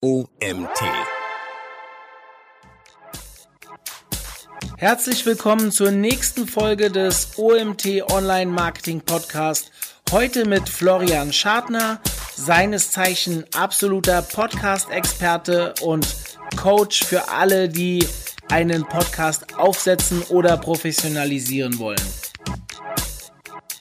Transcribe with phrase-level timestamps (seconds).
[0.00, 0.80] OMT.
[4.76, 9.72] Herzlich willkommen zur nächsten Folge des OMT Online Marketing Podcast.
[10.12, 12.00] Heute mit Florian Schadner,
[12.32, 16.06] seines Zeichen absoluter Podcast-Experte und
[16.56, 18.06] Coach für alle, die
[18.52, 22.06] einen Podcast aufsetzen oder professionalisieren wollen.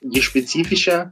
[0.02, 1.11] Je spezifischer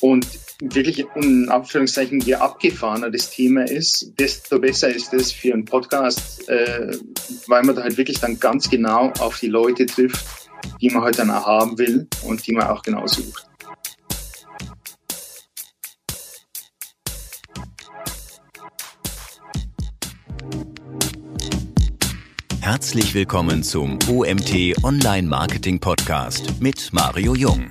[0.00, 0.26] und
[0.60, 6.48] wirklich in Anführungszeichen je abgefahrener das Thema ist, desto besser ist es für einen Podcast,
[6.48, 6.96] äh,
[7.46, 10.24] weil man da halt wirklich dann ganz genau auf die Leute trifft,
[10.80, 13.46] die man halt dann auch haben will und die man auch genau sucht.
[22.60, 27.70] Herzlich willkommen zum OMT Online Marketing Podcast mit Mario Jung.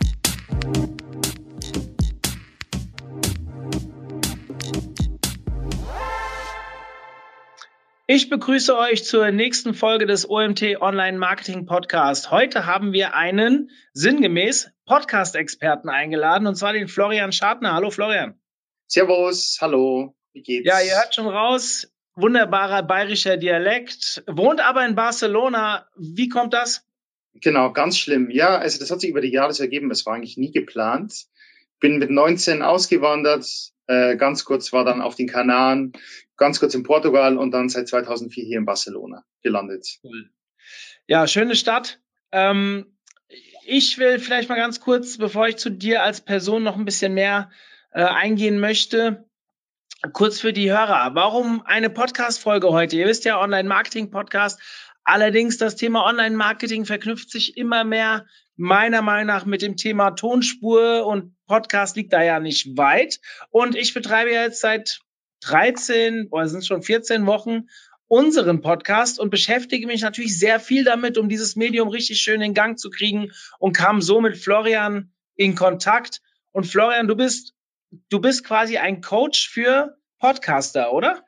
[8.08, 12.30] Ich begrüße euch zur nächsten Folge des OMT Online Marketing Podcast.
[12.30, 17.74] Heute haben wir einen sinngemäß Podcast-Experten eingeladen und zwar den Florian Schadner.
[17.74, 18.40] Hallo Florian.
[18.86, 20.68] Servus, hallo, wie geht's?
[20.68, 25.88] Ja, ihr hört schon raus, wunderbarer bayerischer Dialekt, wohnt aber in Barcelona.
[25.98, 26.86] Wie kommt das?
[27.34, 28.30] Genau, ganz schlimm.
[28.30, 29.90] Ja, also das hat sich über die Jahre ergeben.
[29.90, 31.26] Es war eigentlich nie geplant.
[31.80, 33.48] Bin mit 19 ausgewandert,
[33.88, 35.94] äh, ganz kurz war dann auf den Kanaren,
[36.38, 40.00] ganz kurz in Portugal und dann seit 2004 hier in Barcelona gelandet.
[41.08, 42.00] Ja, schöne Stadt.
[42.32, 42.98] Ähm,
[43.66, 47.14] ich will vielleicht mal ganz kurz, bevor ich zu dir als Person noch ein bisschen
[47.14, 47.50] mehr
[47.92, 49.26] äh, eingehen möchte,
[50.14, 51.16] kurz für die Hörer.
[51.16, 52.96] Warum eine Podcast-Folge heute?
[52.96, 54.60] Ihr wisst ja, Online-Marketing-Podcast.
[55.04, 58.26] Allerdings das Thema Online-Marketing verknüpft sich immer mehr
[58.56, 63.20] meiner Meinung nach mit dem Thema Tonspur und Podcast liegt da ja nicht weit.
[63.50, 65.00] Und ich betreibe jetzt seit
[65.42, 67.68] 13 oder sind schon 14 Wochen
[68.08, 72.54] unseren Podcast und beschäftige mich natürlich sehr viel damit, um dieses Medium richtig schön in
[72.54, 76.22] Gang zu kriegen und kam so mit Florian in Kontakt.
[76.52, 77.54] Und Florian, du bist,
[78.10, 81.24] du bist quasi ein Coach für Podcaster, oder?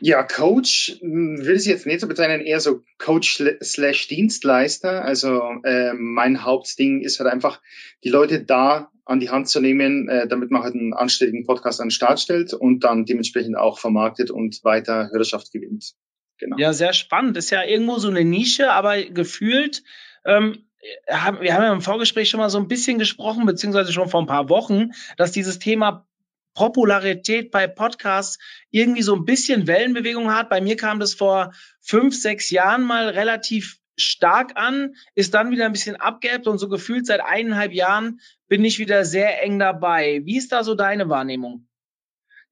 [0.00, 5.04] Ja, Coach hm, will ich jetzt nicht so bezeichnen, eher so Coach slash Dienstleister.
[5.04, 7.60] Also äh, mein Hauptding ist halt einfach,
[8.02, 11.80] die Leute da an die Hand zu nehmen, äh, damit man halt einen anständigen Podcast
[11.80, 15.94] an den Start stellt und dann dementsprechend auch vermarktet und weiter Hörerschaft gewinnt.
[16.38, 16.56] Genau.
[16.58, 17.36] Ja, sehr spannend.
[17.36, 19.82] Ist ja irgendwo so eine Nische, aber gefühlt
[20.24, 20.64] ähm,
[21.06, 24.26] wir haben ja im Vorgespräch schon mal so ein bisschen gesprochen, beziehungsweise schon vor ein
[24.26, 26.06] paar Wochen, dass dieses Thema
[26.54, 28.38] Popularität bei Podcasts
[28.70, 30.48] irgendwie so ein bisschen Wellenbewegung hat.
[30.48, 35.66] Bei mir kam das vor fünf, sechs Jahren mal relativ stark an, ist dann wieder
[35.66, 40.22] ein bisschen abgeebbt und so gefühlt seit eineinhalb Jahren bin ich wieder sehr eng dabei.
[40.24, 41.66] Wie ist da so deine Wahrnehmung?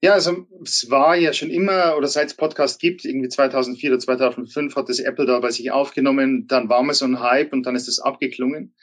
[0.04, 3.98] Ja, also es war ja schon immer, oder seit es Podcast gibt, irgendwie 2004 oder
[4.00, 7.64] 2005 hat das Apple da bei sich aufgenommen, dann war mal so ein Hype und
[7.66, 8.74] dann ist es abgeklungen.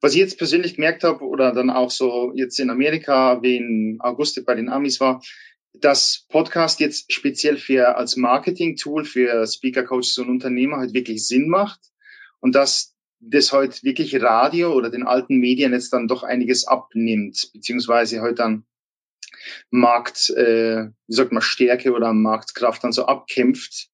[0.00, 3.98] Was ich jetzt persönlich gemerkt habe, oder dann auch so jetzt in Amerika, wie in
[4.00, 5.22] August bei den Amis war,
[5.72, 11.48] dass Podcast jetzt speziell für als Marketing-Tool für Speaker, Coaches und Unternehmer halt wirklich Sinn
[11.48, 11.80] macht
[12.40, 17.50] und dass das heute wirklich Radio oder den alten Medien jetzt dann doch einiges abnimmt,
[17.52, 18.64] beziehungsweise heute dann
[19.70, 23.88] Markt, äh, wie sagt man, Stärke oder Marktkraft dann so abkämpft.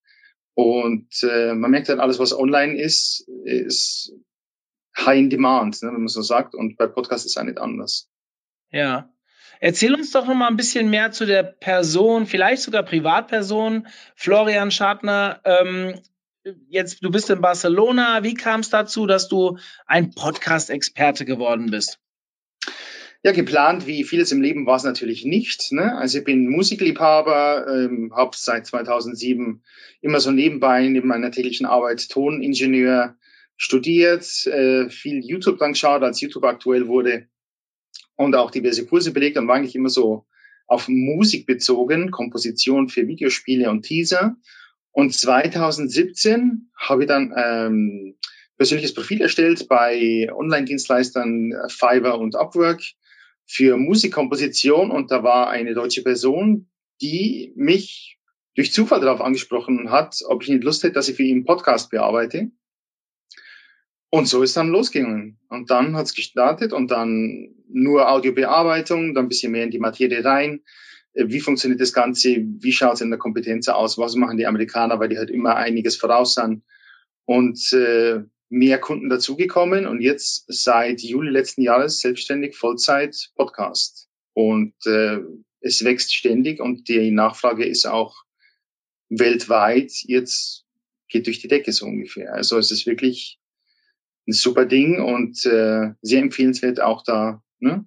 [0.54, 4.14] Und äh, man merkt halt, alles, was online ist, ist
[4.96, 6.54] high in demand, ne, wenn man so sagt.
[6.54, 8.08] Und bei Podcast ist es auch nicht anders.
[8.70, 9.10] Ja.
[9.60, 14.70] Erzähl uns doch noch mal ein bisschen mehr zu der Person, vielleicht sogar Privatperson, Florian
[14.70, 15.40] Schadner.
[15.44, 16.00] Ähm,
[16.68, 18.22] jetzt, du bist in Barcelona.
[18.22, 21.98] Wie kam es dazu, dass du ein Podcast-Experte geworden bist?
[23.22, 25.72] Ja, geplant wie vieles im Leben war es natürlich nicht.
[25.72, 25.96] Ne?
[25.96, 29.62] Also ich bin Musikliebhaber, ähm, habe seit 2007
[30.00, 33.16] immer so nebenbei neben meiner täglichen Arbeit Toningenieur
[33.56, 37.28] studiert, äh, viel YouTube dann geschaut, als YouTube aktuell wurde
[38.16, 40.26] und auch diverse Kurse belegt und war eigentlich immer so
[40.66, 44.36] auf Musik bezogen, Komposition für Videospiele und Teaser
[44.96, 48.16] und 2017 habe ich dann ähm,
[48.56, 52.82] persönliches Profil erstellt bei Online-Dienstleistern Fiverr und Upwork
[53.44, 56.70] für Musikkomposition und da war eine deutsche Person,
[57.02, 58.18] die mich
[58.54, 61.44] durch Zufall darauf angesprochen hat, ob ich nicht Lust hätte, dass ich für ihn einen
[61.44, 62.50] Podcast bearbeite.
[64.10, 65.38] Und so ist dann losgegangen.
[65.48, 70.24] Und dann hat's gestartet und dann nur Audiobearbeitung, dann ein bisschen mehr in die Materie
[70.24, 70.62] rein,
[71.14, 74.46] äh, wie funktioniert das Ganze, wie schaut es in der Kompetenz aus, was machen die
[74.46, 76.62] Amerikaner, weil die halt immer einiges voraus sind.
[77.24, 84.08] Und äh, mehr Kunden dazugekommen und jetzt seit Juli letzten Jahres selbstständig Vollzeit Podcast.
[84.34, 85.18] Und äh,
[85.60, 88.24] es wächst ständig und die Nachfrage ist auch
[89.08, 89.90] weltweit.
[90.04, 90.64] Jetzt
[91.08, 92.32] geht durch die Decke so ungefähr.
[92.34, 93.40] Also es ist wirklich
[94.26, 97.42] ein super Ding und äh, sehr empfehlenswert auch da.
[97.58, 97.84] Ne?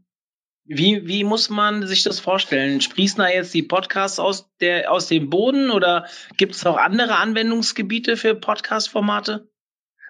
[0.65, 2.80] Wie, wie muss man sich das vorstellen?
[2.80, 6.06] Sprießen da jetzt die Podcasts aus, der, aus dem Boden oder
[6.38, 9.50] gibt es auch andere Anwendungsgebiete für Podcast-Formate?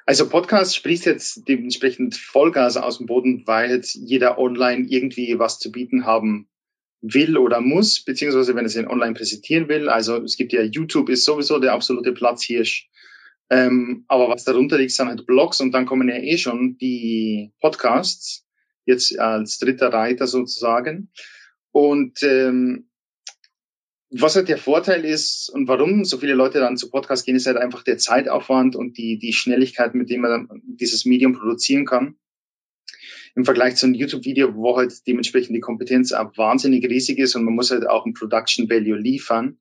[0.05, 5.59] Also Podcast sprießt jetzt dementsprechend Vollgas aus dem Boden, weil jetzt jeder online irgendwie was
[5.59, 6.49] zu bieten haben
[7.01, 9.87] will oder muss, beziehungsweise wenn es ihn online präsentieren will.
[9.87, 12.89] Also es gibt ja YouTube ist sowieso der absolute Platzhirsch.
[13.49, 17.51] Ähm, aber was darunter liegt, sind halt Blogs und dann kommen ja eh schon die
[17.59, 18.45] Podcasts,
[18.85, 21.11] jetzt als dritter Reiter sozusagen.
[21.71, 22.89] Und ähm,
[24.11, 27.45] was halt der Vorteil ist und warum so viele Leute dann zu Podcasts gehen, ist
[27.45, 32.15] halt einfach der Zeitaufwand und die, die Schnelligkeit, mit dem man dieses Medium produzieren kann
[33.35, 37.45] im Vergleich zu einem YouTube-Video, wo halt dementsprechend die Kompetenz auch wahnsinnig riesig ist und
[37.45, 39.59] man muss halt auch ein Production Value liefern.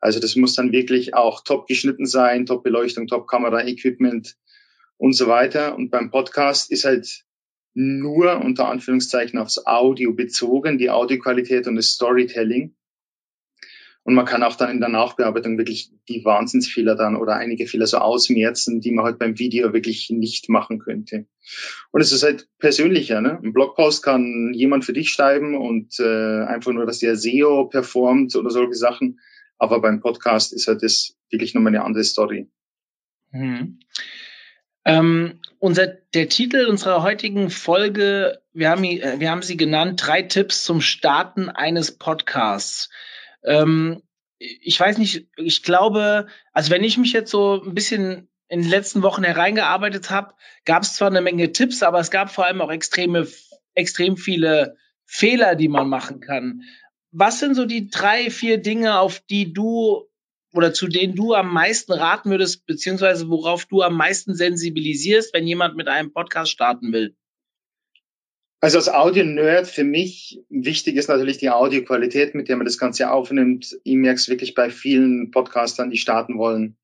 [0.00, 4.36] Also das muss dann wirklich auch top geschnitten sein, top Beleuchtung, top Kamera, Equipment
[4.96, 5.76] und so weiter.
[5.76, 7.24] Und beim Podcast ist halt
[7.74, 12.74] nur unter Anführungszeichen aufs Audio bezogen, die Audioqualität und das Storytelling.
[14.02, 17.86] Und man kann auch dann in der Nachbearbeitung wirklich die Wahnsinnsfehler dann oder einige Fehler
[17.86, 21.26] so ausmerzen, die man halt beim Video wirklich nicht machen könnte.
[21.90, 23.20] Und es ist halt persönlicher.
[23.20, 23.38] Ne?
[23.42, 28.34] Ein Blogpost kann jemand für dich schreiben und äh, einfach nur, dass der SEO performt
[28.36, 29.20] oder solche Sachen.
[29.60, 32.50] Aber beim Podcast ist halt das wirklich nochmal eine andere Story.
[33.30, 33.78] Hm.
[34.86, 40.22] Ähm, unser, der Titel unserer heutigen Folge, wir haben, äh, wir haben sie genannt, drei
[40.22, 42.88] Tipps zum Starten eines Podcasts.
[43.44, 44.02] Ähm,
[44.38, 48.70] ich weiß nicht, ich glaube, also wenn ich mich jetzt so ein bisschen in den
[48.70, 50.32] letzten Wochen hereingearbeitet habe,
[50.64, 53.28] gab es zwar eine Menge Tipps, aber es gab vor allem auch extreme,
[53.74, 56.62] extrem viele Fehler, die man machen kann.
[57.12, 60.06] Was sind so die drei, vier Dinge, auf die du
[60.52, 65.46] oder zu denen du am meisten raten würdest, beziehungsweise worauf du am meisten sensibilisierst, wenn
[65.46, 67.14] jemand mit einem Podcast starten will?
[68.60, 73.10] Also als Audio-Nerd für mich wichtig ist natürlich die Audioqualität, mit der man das Ganze
[73.10, 73.78] aufnimmt.
[73.84, 76.76] Ich merke es wirklich bei vielen Podcastern, die starten wollen.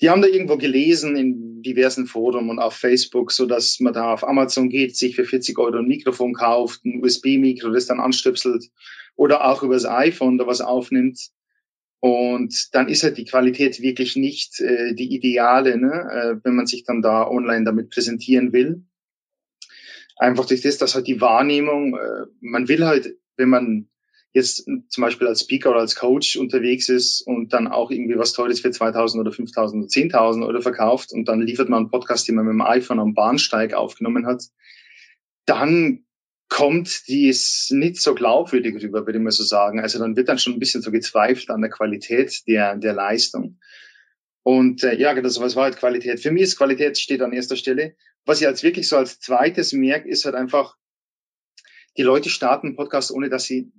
[0.00, 4.12] Die haben da irgendwo gelesen in diversen Foren und auf Facebook, so dass man da
[4.12, 8.70] auf Amazon geht, sich für 40 Euro ein Mikrofon kauft, ein USB-Mikro, das dann anstöpselt
[9.16, 11.30] oder auch übers iPhone da was aufnimmt.
[12.00, 16.08] Und dann ist halt die Qualität wirklich nicht äh, die ideale, ne?
[16.12, 18.84] äh, wenn man sich dann da online damit präsentieren will.
[20.16, 23.88] Einfach durch das, dass halt die Wahrnehmung, äh, man will halt, wenn man
[24.32, 28.32] jetzt zum Beispiel als Speaker oder als Coach unterwegs ist und dann auch irgendwie was
[28.32, 32.28] Tolles für 2000 oder 5000 oder 10.000 oder verkauft und dann liefert man einen Podcast,
[32.28, 34.44] den man mit dem iPhone am Bahnsteig aufgenommen hat,
[35.46, 36.04] dann
[36.48, 39.80] kommt dies nicht so glaubwürdig rüber, würde ich mal so sagen.
[39.80, 43.58] Also dann wird dann schon ein bisschen so gezweifelt an der Qualität der, der Leistung.
[44.42, 46.20] Und äh, ja, das was war halt Qualität.
[46.20, 47.96] Für mich ist Qualität steht an erster Stelle.
[48.24, 50.76] Was ich als wirklich so als zweites merke, ist halt einfach,
[51.98, 53.72] die Leute starten Podcast, ohne dass sie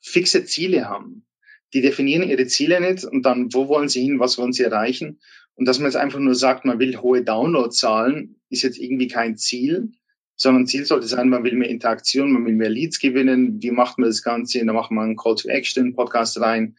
[0.00, 1.26] fixe Ziele haben.
[1.72, 5.20] Die definieren ihre Ziele nicht und dann, wo wollen sie hin, was wollen sie erreichen?
[5.54, 9.36] Und dass man jetzt einfach nur sagt, man will hohe Downloadzahlen, ist jetzt irgendwie kein
[9.36, 9.92] Ziel,
[10.36, 13.62] sondern Ziel sollte sein, man will mehr Interaktion, man will mehr Leads gewinnen.
[13.62, 14.64] Wie macht man das Ganze?
[14.64, 16.76] Da macht man einen Call to Action Podcast rein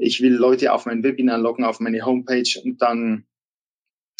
[0.00, 3.26] ich will Leute auf mein Webinar locken, auf meine Homepage und dann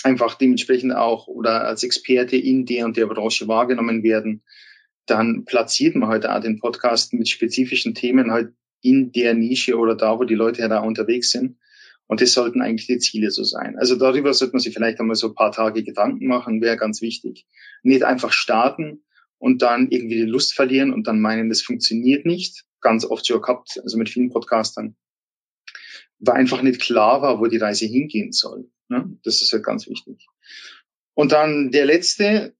[0.03, 4.43] einfach dementsprechend auch oder als Experte in der und der Branche wahrgenommen werden,
[5.07, 9.77] dann platziert man heute halt auch den Podcast mit spezifischen Themen halt in der Nische
[9.77, 11.59] oder da, wo die Leute ja da unterwegs sind.
[12.07, 13.79] Und das sollten eigentlich die Ziele so sein.
[13.79, 17.03] Also darüber sollte man sich vielleicht einmal so ein paar Tage Gedanken machen, wäre ganz
[17.03, 17.47] wichtig.
[17.83, 19.05] Nicht einfach starten
[19.39, 22.65] und dann irgendwie die Lust verlieren und dann meinen, das funktioniert nicht.
[22.81, 24.97] Ganz oft schon gehabt, also mit vielen Podcastern
[26.21, 28.71] weil einfach nicht klar war, wo die Reise hingehen soll.
[28.89, 29.19] Ne?
[29.25, 30.27] Das ist halt ganz wichtig.
[31.15, 32.55] Und dann der letzte,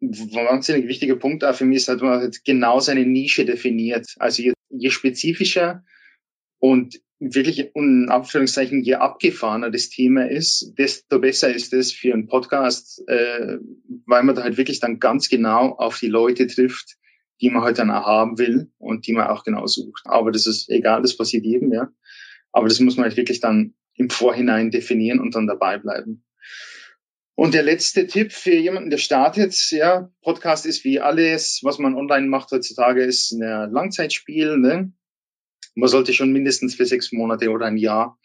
[0.00, 4.06] wahnsinnig wichtiger Punkt auch für mich ist, halt, man halt genau seine Nische definiert.
[4.18, 5.84] Also je, je spezifischer
[6.58, 12.26] und wirklich in Anführungszeichen je abgefahrener das Thema ist, desto besser ist es für einen
[12.26, 13.58] Podcast, äh,
[14.06, 16.96] weil man da halt wirklich dann ganz genau auf die Leute trifft,
[17.40, 20.02] die man halt dann auch haben will und die man auch genau sucht.
[20.04, 21.88] Aber das ist egal, das passiert jedem, ja.
[22.52, 26.24] Aber das muss man halt wirklich dann im Vorhinein definieren und dann dabei bleiben.
[27.36, 31.94] Und der letzte Tipp für jemanden, der startet, ja, Podcast ist wie alles, was man
[31.94, 34.56] online macht heutzutage, ist ein Langzeitspiel.
[34.56, 34.92] Ne?
[35.74, 38.18] Man sollte schon mindestens für sechs Monate oder ein Jahr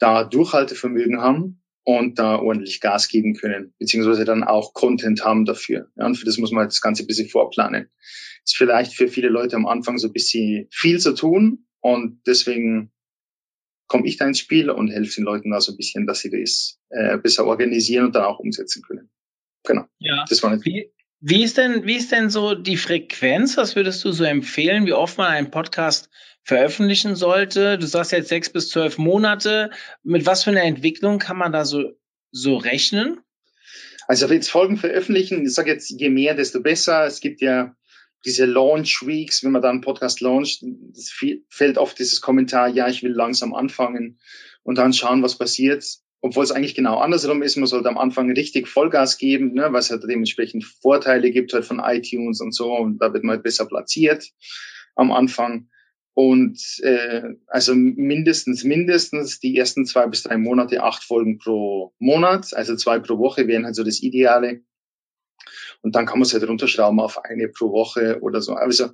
[0.00, 5.88] da Durchhaltevermögen haben und da ordentlich Gas geben können, beziehungsweise dann auch Content haben dafür.
[5.96, 7.88] Ja, und für das muss man halt das Ganze ein bisschen vorplanen.
[8.44, 12.90] Ist vielleicht für viele Leute am Anfang so ein bisschen viel zu tun und deswegen
[13.90, 16.30] komme ich da ins Spiel und helfe den Leuten da so ein bisschen, dass sie
[16.30, 19.10] das äh, besser organisieren und dann auch umsetzen können.
[19.64, 19.84] Genau.
[19.98, 20.24] Ja.
[20.28, 23.56] Das war nicht wie, wie ist denn, wie ist denn so die Frequenz?
[23.56, 26.08] Was würdest du so empfehlen, wie oft man einen Podcast
[26.44, 27.78] veröffentlichen sollte?
[27.78, 29.70] Du sagst jetzt sechs bis zwölf Monate.
[30.04, 31.90] Mit was für einer Entwicklung kann man da so,
[32.30, 33.18] so rechnen?
[34.06, 37.06] Also jetzt Folgen veröffentlichen, ich sage jetzt, je mehr, desto besser.
[37.06, 37.74] Es gibt ja
[38.24, 40.64] diese Launch Weeks, wenn man dann einen Podcast launcht,
[41.48, 44.18] fällt oft dieses Kommentar, ja, ich will langsam anfangen
[44.62, 45.84] und dann schauen, was passiert.
[46.22, 49.90] Obwohl es eigentlich genau andersrum ist, man sollte am Anfang richtig Vollgas geben, ne, was
[49.90, 53.64] halt dementsprechend Vorteile gibt halt von iTunes und so und da wird man halt besser
[53.64, 54.28] platziert
[54.96, 55.70] am Anfang.
[56.12, 62.52] Und äh, also mindestens, mindestens die ersten zwei bis drei Monate acht Folgen pro Monat,
[62.52, 64.60] also zwei pro Woche wären halt so das Ideale.
[65.82, 68.54] Und dann kann man es halt runterschrauben auf eine pro Woche oder so.
[68.54, 68.90] Also,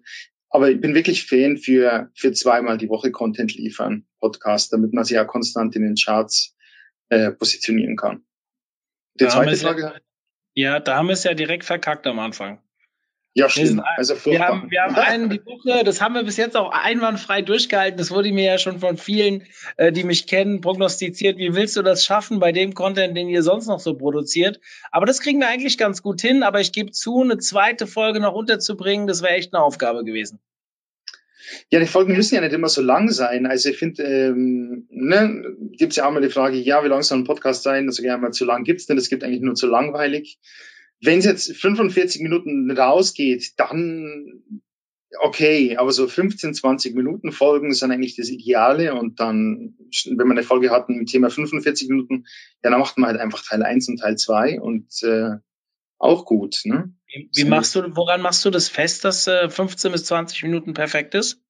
[0.50, 5.04] aber ich bin wirklich Fan für, für zweimal die Woche Content liefern, Podcast, damit man
[5.04, 6.56] sich ja konstant in den Charts
[7.08, 8.24] äh, positionieren kann.
[9.14, 9.82] Die da zweite Frage.
[9.82, 12.62] Ja, ja, da haben wir es ja direkt verkackt am Anfang.
[13.36, 13.82] Ja, stimmt.
[13.98, 17.42] Also wir haben, wir haben einen die Woche, das haben wir bis jetzt auch einwandfrei
[17.42, 17.98] durchgehalten.
[17.98, 19.42] Das wurde mir ja schon von vielen,
[19.76, 21.36] äh, die mich kennen, prognostiziert.
[21.36, 24.58] Wie willst du das schaffen bei dem Content, den ihr sonst noch so produziert?
[24.90, 26.42] Aber das kriegen wir eigentlich ganz gut hin.
[26.42, 30.40] Aber ich gebe zu, eine zweite Folge noch unterzubringen, das wäre echt eine Aufgabe gewesen.
[31.70, 33.44] Ja, die Folgen müssen ja nicht immer so lang sein.
[33.44, 37.18] Also ich finde, ähm, ne, gibt ja auch mal die Frage, ja, wie lang soll
[37.18, 37.86] ein Podcast sein?
[37.86, 38.96] Also gerne mal zu lang gibt's denn?
[38.96, 40.38] Es gibt eigentlich nur zu langweilig.
[41.02, 44.42] Wenn es jetzt 45 Minuten rausgeht, dann
[45.20, 49.74] okay, aber so 15, 20 Minuten Folgen sind eigentlich das Ideale und dann,
[50.06, 52.26] wenn man eine Folge hat mit Thema 45 Minuten,
[52.62, 55.36] ja, dann macht man halt einfach Teil 1 und Teil 2 und äh,
[55.98, 56.60] auch gut.
[56.64, 56.94] Ne?
[57.06, 60.74] Wie, wie machst du, woran machst du das fest, dass äh, 15 bis 20 Minuten
[60.74, 61.40] perfekt ist?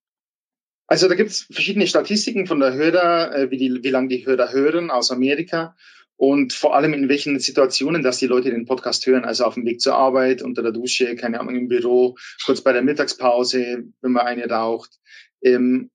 [0.89, 4.53] Also da gibt's verschiedene Statistiken von der Hörer, äh, wie, die, wie lange die Hörer
[4.53, 5.77] hören aus Amerika
[6.17, 9.67] und vor allem in welchen Situationen, dass die Leute den Podcast hören, also auf dem
[9.67, 14.13] Weg zur Arbeit, unter der Dusche, keine Ahnung, im Büro, kurz bei der Mittagspause, wenn
[14.13, 14.99] man eine raucht.
[15.43, 15.91] Ähm,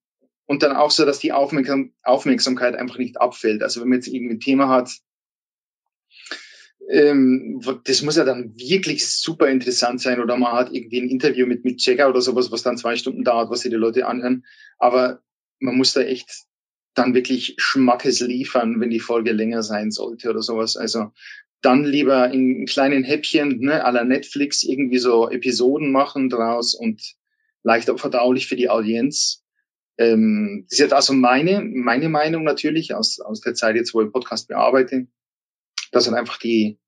[0.46, 3.64] und dann auch so, dass die Aufmerksam Aufmerksamkeit einfach nicht abfällt.
[3.64, 4.92] Also wenn man jetzt irgendwie ein Thema hat,
[6.90, 11.48] ähm, das muss ja dann wirklich super interessant sein oder man hat irgendwie ein Interview
[11.48, 14.46] mit mit Jagger oder sowas, was dann zwei Stunden dauert, was sich die Leute anhören.
[14.78, 15.22] Aber
[15.60, 16.46] man muss da echt
[16.94, 20.76] dann wirklich Schmackes liefern, wenn die Folge länger sein sollte oder sowas.
[20.76, 21.12] Also
[21.62, 27.16] dann lieber in kleinen Häppchen, ne, à la Netflix irgendwie so Episoden machen draus und
[27.64, 29.44] leichter verdaulich für die Audienz.
[29.98, 34.02] Ähm, das ist jetzt also meine, meine Meinung natürlich aus, aus der Zeit jetzt, wo
[34.02, 35.08] ich Podcast bearbeite,
[35.92, 36.80] dass dann einfach die,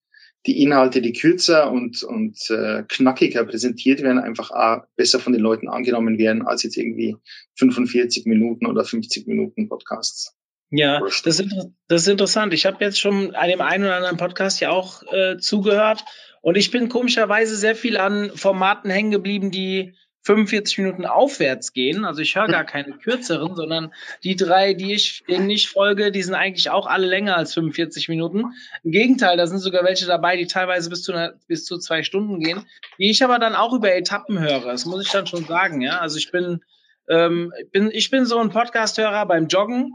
[0.46, 5.42] die Inhalte, die kürzer und, und äh, knackiger präsentiert werden, einfach A, besser von den
[5.42, 7.16] Leuten angenommen werden, als jetzt irgendwie
[7.56, 10.36] 45 Minuten oder 50 Minuten Podcasts.
[10.70, 11.46] Ja, das ist,
[11.88, 12.54] das ist interessant.
[12.54, 16.04] Ich habe jetzt schon an dem einen oder anderen Podcast ja auch äh, zugehört
[16.42, 19.94] und ich bin komischerweise sehr viel an Formaten hängen geblieben, die
[20.24, 22.06] 45 Minuten aufwärts gehen.
[22.06, 26.24] Also ich höre gar keine kürzeren, sondern die drei, die ich, denen ich folge, die
[26.24, 28.46] sind eigentlich auch alle länger als 45 Minuten.
[28.84, 32.04] Im Gegenteil, da sind sogar welche dabei, die teilweise bis zu, einer, bis zu zwei
[32.04, 32.66] Stunden gehen,
[32.98, 34.66] die ich aber dann auch über Etappen höre.
[34.66, 36.00] Das muss ich dann schon sagen, ja.
[36.00, 36.64] Also ich bin,
[37.10, 39.92] ähm, bin, ich bin so ein Podcast-Hörer beim Joggen.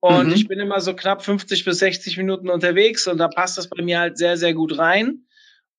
[0.00, 0.32] Und mhm.
[0.32, 3.84] ich bin immer so knapp 50 bis 60 Minuten unterwegs und da passt das bei
[3.84, 5.26] mir halt sehr, sehr gut rein.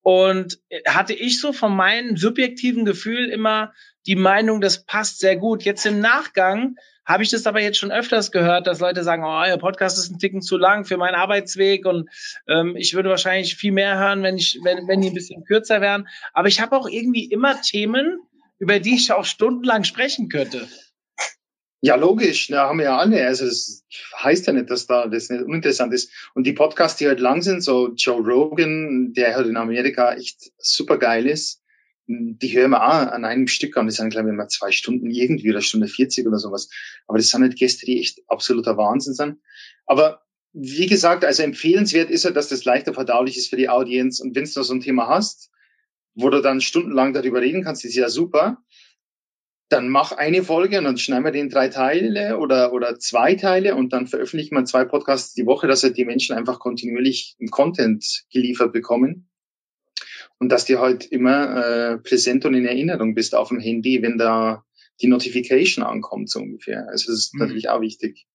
[0.04, 3.72] Und hatte ich so von meinem subjektiven Gefühl immer
[4.04, 5.62] die Meinung, das passt sehr gut.
[5.62, 9.44] Jetzt im Nachgang habe ich das aber jetzt schon öfters gehört, dass Leute sagen, oh,
[9.46, 12.10] Ihr Podcast ist ein Ticken zu lang für meinen Arbeitsweg und
[12.46, 15.80] ähm, ich würde wahrscheinlich viel mehr hören, wenn ich, wenn, wenn die ein bisschen kürzer
[15.80, 16.06] wären.
[16.34, 18.18] Aber ich habe auch irgendwie immer Themen,
[18.58, 20.68] über die ich auch stundenlang sprechen könnte.
[21.86, 23.26] Ja, logisch, da haben wir ja alle.
[23.26, 23.84] Also das
[24.16, 26.10] heißt ja nicht, dass da das nicht uninteressant ist.
[26.32, 30.50] Und die Podcasts, die halt lang sind, so Joe Rogan, der halt in Amerika echt
[30.56, 31.62] super geil ist,
[32.06, 33.86] die hören wir auch an einem Stück an.
[33.86, 36.70] Die sind, glaube ich, immer zwei Stunden irgendwie oder Stunde 40 oder sowas.
[37.06, 39.40] Aber das sind halt Gäste, die echt absoluter Wahnsinn sind.
[39.84, 40.22] Aber
[40.54, 44.20] wie gesagt, also empfehlenswert ist halt, dass das leichter verdaulich ist für die Audienz.
[44.20, 45.50] Und wenn du so ein Thema hast,
[46.14, 48.63] wo du dann stundenlang darüber reden kannst, ist ja super
[49.74, 53.74] dann mach eine Folge und dann schneiden wir den drei Teile oder, oder zwei Teile
[53.74, 58.24] und dann veröffentlichen wir zwei Podcasts die Woche, dass halt die Menschen einfach kontinuierlich Content
[58.32, 59.28] geliefert bekommen.
[60.38, 64.16] Und dass die halt immer äh, präsent und in Erinnerung bist auf dem Handy, wenn
[64.16, 64.64] da
[65.00, 66.86] die Notification ankommt, so ungefähr.
[66.88, 67.40] Also das ist mhm.
[67.40, 68.26] natürlich auch wichtig.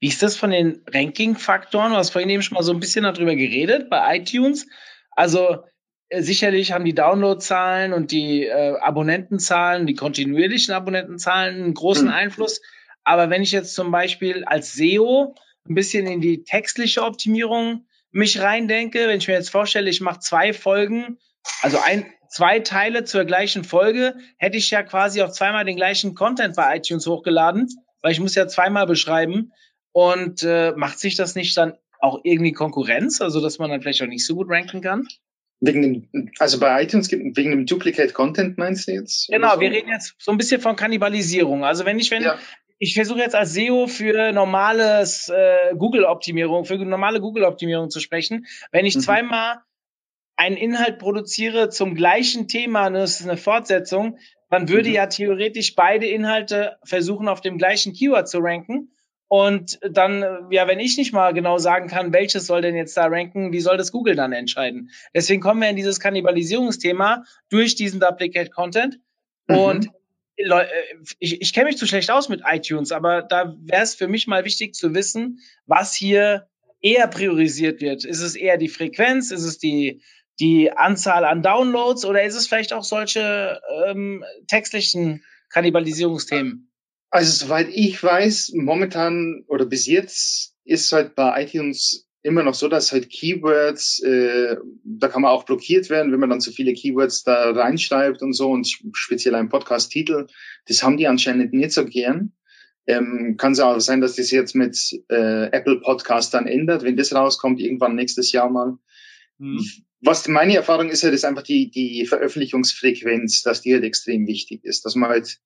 [0.00, 1.92] Wie ist das von den Ranking-Faktoren?
[1.92, 4.66] Du hast vorhin eben schon mal so ein bisschen darüber geredet bei iTunes.
[5.10, 5.64] Also
[6.12, 12.12] sicherlich haben die Downloadzahlen und die äh, Abonnentenzahlen, die kontinuierlichen Abonnentenzahlen einen großen mhm.
[12.12, 12.60] Einfluss.
[13.04, 15.34] Aber wenn ich jetzt zum Beispiel als SEO
[15.68, 20.20] ein bisschen in die textliche Optimierung mich reindenke, wenn ich mir jetzt vorstelle, ich mache
[20.20, 21.18] zwei Folgen,
[21.62, 26.14] also ein, zwei Teile zur gleichen Folge, hätte ich ja quasi auch zweimal den gleichen
[26.14, 27.68] Content bei iTunes hochgeladen,
[28.02, 29.52] weil ich muss ja zweimal beschreiben.
[29.92, 34.02] Und äh, macht sich das nicht dann auch irgendwie Konkurrenz, also dass man dann vielleicht
[34.02, 35.06] auch nicht so gut ranken kann?
[35.60, 39.28] Wegen dem, also bei iTunes wegen dem Duplicate Content meinst du jetzt?
[39.28, 39.60] Genau, so?
[39.60, 41.64] wir reden jetzt so ein bisschen von Kannibalisierung.
[41.64, 42.38] Also wenn ich, wenn, ja
[42.78, 48.46] ich versuche jetzt als SEO für normales äh, Google-Optimierung, für normale Google-Optimierung zu sprechen.
[48.72, 49.00] Wenn ich mhm.
[49.00, 49.56] zweimal
[50.36, 54.18] einen Inhalt produziere zum gleichen Thema, das ist eine Fortsetzung,
[54.50, 54.94] dann würde mhm.
[54.96, 58.93] ja theoretisch beide Inhalte versuchen, auf dem gleichen Keyword zu ranken.
[59.36, 63.06] Und dann, ja, wenn ich nicht mal genau sagen kann, welches soll denn jetzt da
[63.06, 64.92] ranken, wie soll das Google dann entscheiden?
[65.12, 69.00] Deswegen kommen wir in dieses Kannibalisierungsthema durch diesen Duplicate Content.
[69.48, 69.56] Mhm.
[69.56, 69.88] Und
[70.36, 70.66] äh,
[71.18, 74.28] ich, ich kenne mich zu schlecht aus mit iTunes, aber da wäre es für mich
[74.28, 76.46] mal wichtig zu wissen, was hier
[76.80, 78.04] eher priorisiert wird.
[78.04, 79.32] Ist es eher die Frequenz?
[79.32, 80.00] Ist es die,
[80.38, 86.70] die Anzahl an Downloads oder ist es vielleicht auch solche ähm, textlichen Kannibalisierungsthemen?
[87.14, 92.66] Also soweit ich weiß, momentan oder bis jetzt ist halt bei iTunes immer noch so,
[92.66, 96.74] dass halt Keywords, äh, da kann man auch blockiert werden, wenn man dann zu viele
[96.74, 100.26] Keywords da reinschreibt und so und speziell ein Podcast-Titel.
[100.66, 102.32] Das haben die anscheinend nicht so gern.
[102.88, 104.76] Ähm, kann es auch sein, dass das jetzt mit
[105.08, 108.76] äh, Apple Podcast dann ändert, wenn das rauskommt, irgendwann nächstes Jahr mal.
[109.38, 109.64] Mhm.
[110.00, 114.64] Was meine Erfahrung ist halt, ist einfach die, die Veröffentlichungsfrequenz, dass die halt extrem wichtig
[114.64, 115.38] ist, dass man halt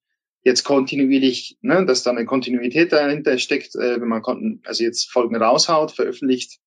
[0.48, 5.36] jetzt kontinuierlich, ne, dass da eine Kontinuität dahinter steckt, äh, wenn man also jetzt Folgen
[5.36, 6.58] raushaut, veröffentlicht,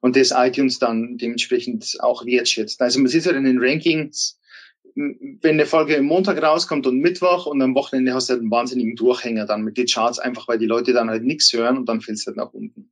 [0.00, 2.80] und das iTunes dann dementsprechend auch wertschätzt.
[2.80, 4.38] Also man sieht halt in den Rankings,
[4.94, 8.96] wenn eine Folge Montag rauskommt und Mittwoch und am Wochenende hast du halt einen wahnsinnigen
[8.96, 12.00] Durchhänger dann mit den Charts, einfach weil die Leute dann halt nichts hören und dann
[12.00, 12.91] fällt es halt nach unten.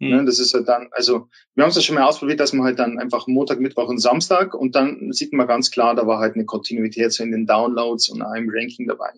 [0.00, 0.26] Mhm.
[0.26, 2.78] Das ist halt dann, also wir haben es ja schon mal ausprobiert, dass man halt
[2.78, 6.34] dann einfach Montag, Mittwoch und Samstag und dann sieht man ganz klar, da war halt
[6.34, 9.12] eine Kontinuität so in den Downloads und einem Ranking dabei.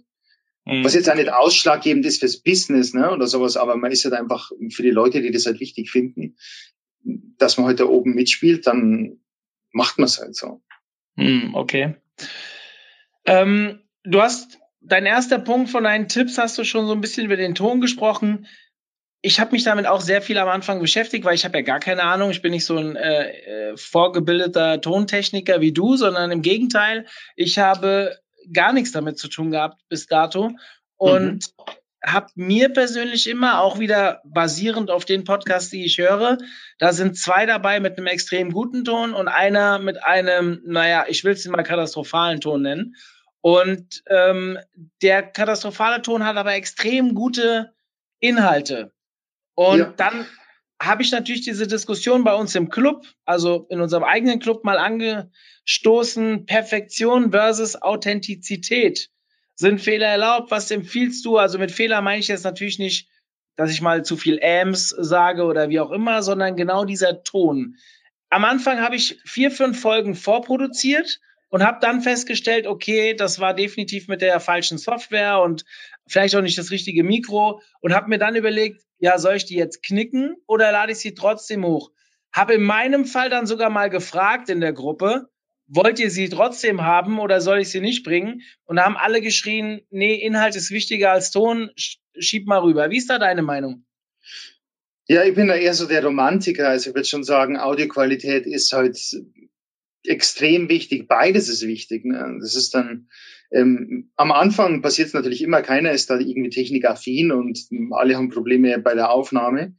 [0.65, 0.85] Mhm.
[0.85, 4.15] Was jetzt auch nicht ausschlaggebend ist fürs Business ne, oder sowas, aber man ist halt
[4.15, 6.37] einfach für die Leute, die das halt wichtig finden,
[7.39, 9.21] dass man heute halt oben mitspielt, dann
[9.71, 10.63] macht man es halt so.
[11.17, 11.95] Hm, okay.
[13.25, 17.27] Ähm, du hast dein erster Punkt von deinen Tipps hast du schon so ein bisschen
[17.27, 18.47] über den Ton gesprochen.
[19.23, 21.79] Ich habe mich damit auch sehr viel am Anfang beschäftigt, weil ich habe ja gar
[21.79, 22.31] keine Ahnung.
[22.31, 27.07] Ich bin nicht so ein äh, äh vorgebildeter Tontechniker wie du, sondern im Gegenteil,
[27.37, 28.19] ich habe
[28.53, 30.51] gar nichts damit zu tun gehabt bis dato.
[30.97, 31.65] Und mhm
[32.05, 36.39] habe mir persönlich immer auch wieder basierend auf den Podcasts, die ich höre,
[36.79, 41.23] da sind zwei dabei mit einem extrem guten Ton und einer mit einem, naja, ich
[41.23, 42.97] will es mal katastrophalen Ton nennen.
[43.41, 44.59] Und ähm,
[45.01, 47.73] der katastrophale Ton hat aber extrem gute
[48.19, 48.93] Inhalte.
[49.55, 49.93] Und ja.
[49.97, 50.27] dann
[50.81, 54.79] habe ich natürlich diese Diskussion bei uns im Club, also in unserem eigenen Club mal
[54.79, 59.11] angestoßen, Perfektion versus Authentizität.
[59.55, 60.51] Sind Fehler erlaubt?
[60.51, 61.39] Was empfiehlst du?
[61.39, 63.09] Also mit Fehler meine ich jetzt natürlich nicht,
[63.57, 67.77] dass ich mal zu viel Ams sage oder wie auch immer, sondern genau dieser Ton.
[68.31, 71.21] Am Anfang habe ich vier, fünf Folgen vorproduziert
[71.53, 75.67] und habe dann festgestellt, okay, das war definitiv mit der falschen Software und
[76.07, 79.57] vielleicht auch nicht das richtige Mikro und habe mir dann überlegt, ja, soll ich die
[79.57, 81.91] jetzt knicken oder lade ich sie trotzdem hoch?
[82.33, 85.29] Habe in meinem Fall dann sogar mal gefragt in der Gruppe,
[85.67, 88.41] wollt ihr sie trotzdem haben oder soll ich sie nicht bringen?
[88.65, 92.89] Und da haben alle geschrien, nee, Inhalt ist wichtiger als Ton, schieb mal rüber.
[92.89, 93.85] Wie ist da deine Meinung?
[95.07, 96.71] Ja, ich bin da eher so der Romantiker.
[96.71, 98.97] Also ich würde schon sagen, Audioqualität ist halt
[100.05, 101.09] extrem wichtig.
[101.09, 102.05] Beides ist wichtig.
[102.05, 102.39] Ne?
[102.41, 103.09] Das ist dann
[103.51, 107.59] ähm, am Anfang passiert es natürlich immer, keiner ist da irgendwie technikaffin und
[107.91, 109.75] alle haben Probleme bei der Aufnahme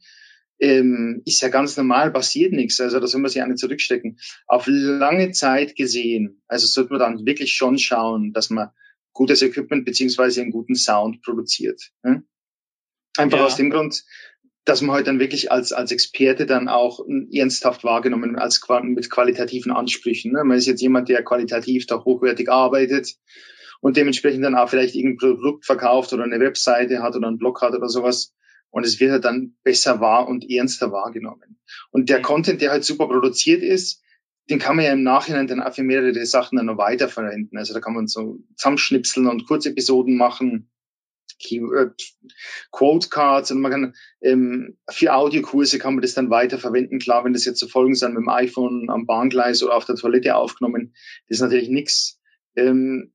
[0.60, 2.80] ähm, ist ja ganz normal, passiert nichts.
[2.80, 4.18] Also da soll man sich auch nicht zurückstecken.
[4.46, 8.70] Auf lange Zeit gesehen, also sollte man dann wirklich schon schauen, dass man
[9.12, 11.90] gutes Equipment beziehungsweise einen guten Sound produziert.
[12.02, 12.24] Ne?
[13.16, 13.44] Einfach ja.
[13.44, 14.04] aus dem Grund,
[14.64, 19.72] dass man halt dann wirklich als, als Experte dann auch ernsthaft wahrgenommen als mit qualitativen
[19.72, 20.32] Ansprüchen.
[20.32, 20.42] Ne?
[20.44, 23.14] Man ist jetzt jemand, der qualitativ da hochwertig arbeitet
[23.80, 27.60] und dementsprechend dann auch vielleicht irgendein Produkt verkauft oder eine Webseite hat oder einen Blog
[27.60, 28.32] hat oder sowas
[28.70, 31.58] und es wird halt dann besser wahr und ernster wahrgenommen.
[31.92, 34.02] Und der Content, der halt super produziert ist,
[34.50, 37.56] den kann man ja im Nachhinein dann auch für mehrere Sachen dann noch weiterverwenden.
[37.56, 40.70] Also da kann man so zusammenschnipseln und Kurzepisoden machen,
[41.38, 42.00] Keyword,
[42.70, 46.98] Quote Cards und man kann ähm, für Audiokurse kann man das dann weiterverwenden.
[46.98, 49.96] Klar, wenn das jetzt so Folgen sind mit dem iPhone am Bahngleis oder auf der
[49.96, 50.94] Toilette aufgenommen,
[51.28, 52.20] das ist natürlich nichts.
[52.56, 53.12] Ähm,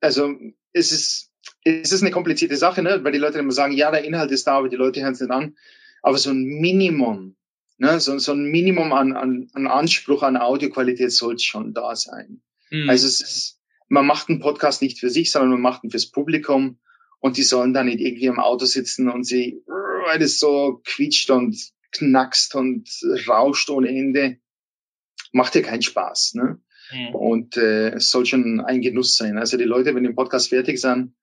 [0.00, 0.34] also
[0.72, 1.32] es ist
[1.64, 3.02] es ist eine komplizierte Sache, ne?
[3.02, 5.20] weil die Leute immer sagen, ja, der Inhalt ist da, aber die Leute hören es
[5.20, 5.56] nicht an.
[6.02, 7.36] Aber so ein Minimum,
[7.78, 8.00] ne?
[8.00, 12.42] so, so ein Minimum an, an, an Anspruch an Audioqualität sollte schon da sein.
[12.70, 12.90] Mhm.
[12.90, 16.10] Also es ist, man macht einen Podcast nicht für sich, sondern man macht ihn fürs
[16.10, 16.78] Publikum
[17.22, 21.30] und die sollen dann nicht irgendwie im Auto sitzen und sie, weil es so quietscht
[21.30, 21.56] und
[21.92, 22.88] knackst und
[23.28, 24.38] rauscht ohne Ende.
[25.30, 26.34] Macht ja keinen Spaß.
[26.34, 26.60] Ne?
[26.90, 27.14] Mhm.
[27.14, 29.38] Und äh, es soll schon ein Genuss sein.
[29.38, 31.14] Also die Leute, wenn die Podcast fertig sind,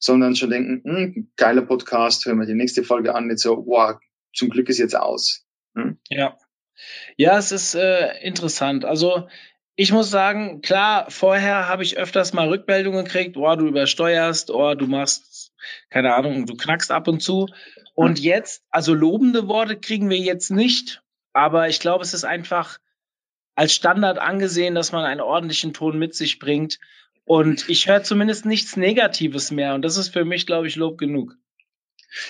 [0.00, 3.64] sollen dann schon denken, hm, geiler Podcast, hören wir die nächste Folge an, nicht so,
[3.64, 3.96] wow,
[4.34, 5.46] zum Glück ist jetzt aus.
[5.76, 5.98] Hm?
[6.08, 6.36] Ja.
[7.16, 8.84] Ja, es ist äh, interessant.
[8.84, 9.28] Also
[9.76, 14.74] ich muss sagen, klar, vorher habe ich öfters mal Rückmeldungen gekriegt, oh, du übersteuerst, oh,
[14.74, 15.33] du machst,
[15.90, 17.48] keine Ahnung, du knackst ab und zu.
[17.94, 22.78] Und jetzt, also lobende Worte kriegen wir jetzt nicht, aber ich glaube, es ist einfach
[23.54, 26.78] als Standard angesehen, dass man einen ordentlichen Ton mit sich bringt.
[27.24, 29.74] Und ich höre zumindest nichts Negatives mehr.
[29.74, 31.36] Und das ist für mich, glaube ich, Lob genug.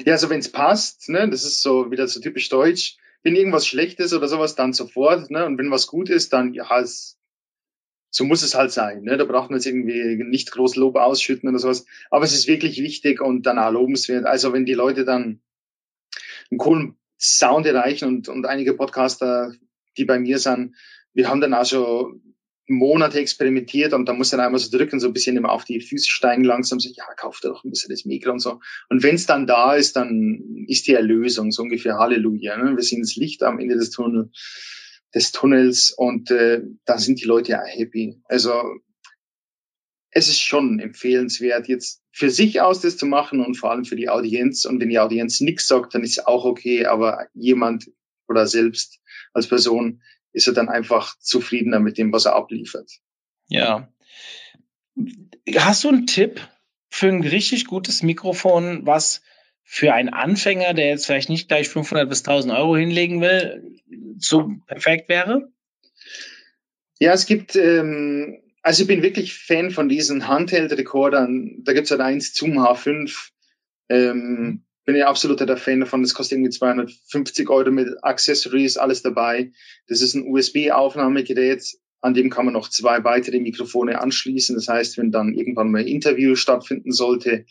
[0.04, 2.96] Ja, also wenn es passt, ne, das ist so wieder so typisch deutsch.
[3.22, 5.30] Wenn irgendwas schlecht ist oder sowas, dann sofort.
[5.30, 5.44] Ne?
[5.46, 7.18] Und wenn was gut ist, dann ja, es,
[8.16, 9.02] so muss es halt sein.
[9.02, 9.16] Ne?
[9.16, 11.84] Da braucht man jetzt irgendwie nicht groß Lob ausschütten oder sowas.
[12.10, 14.24] Aber es ist wirklich wichtig und dann auch lobenswert.
[14.24, 15.40] Also wenn die Leute dann
[16.48, 19.52] einen coolen Sound erreichen und, und einige Podcaster,
[19.96, 20.76] die bei mir sind,
[21.12, 22.22] wir haben dann auch schon
[22.68, 25.80] Monate experimentiert und da muss dann einmal so drücken, so ein bisschen immer auf die
[25.80, 28.60] Füße steigen langsam, so, ja, kauf dir doch ein bisschen das Mikro und so.
[28.90, 32.56] Und wenn es dann da ist, dann ist die Erlösung so ungefähr Halleluja.
[32.58, 32.76] Ne?
[32.76, 34.30] Wir sehen das Licht am Ende des, Tunnel,
[35.14, 38.20] des Tunnels und äh, da sind die Leute ja happy.
[38.24, 38.52] Also
[40.10, 43.96] es ist schon empfehlenswert, jetzt für sich aus das zu machen und vor allem für
[43.96, 44.64] die Audienz.
[44.64, 47.90] Und wenn die Audienz nichts sagt, dann ist es auch okay, aber jemand
[48.28, 49.00] oder selbst
[49.32, 52.90] als Person ist er dann einfach zufriedener mit dem, was er abliefert.
[53.48, 53.92] Ja.
[55.56, 56.40] Hast du einen Tipp
[56.88, 59.20] für ein richtig gutes Mikrofon, was
[59.64, 63.80] für einen Anfänger, der jetzt vielleicht nicht gleich 500 bis 1000 Euro hinlegen will,
[64.18, 65.50] so perfekt wäre?
[67.00, 71.64] Ja, es gibt, ähm, also ich bin wirklich Fan von diesen Handheld-Rekordern.
[71.64, 73.30] Da gibt es halt eins, Zoom H5.
[73.88, 76.02] Ähm, bin ja absoluter der Fan davon.
[76.02, 79.50] Das kostet irgendwie 250 Euro mit Accessories, alles dabei.
[79.88, 81.64] Das ist ein USB-Aufnahmegerät,
[82.00, 84.54] an dem kann man noch zwei weitere Mikrofone anschließen.
[84.54, 87.46] Das heißt, wenn dann irgendwann mal ein Interview stattfinden sollte,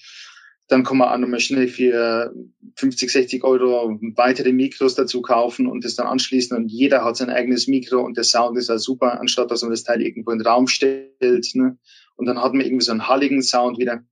[0.67, 2.33] dann kann man auch nochmal schnell für
[2.75, 7.29] 50, 60 Euro weitere Mikros dazu kaufen und das dann anschließen und jeder hat sein
[7.29, 10.39] eigenes Mikro und der Sound ist ja super, anstatt dass man das Teil irgendwo in
[10.39, 11.55] den Raum stellt.
[11.55, 11.77] Ne?
[12.15, 14.03] Und dann hat man irgendwie so einen halligen Sound wieder.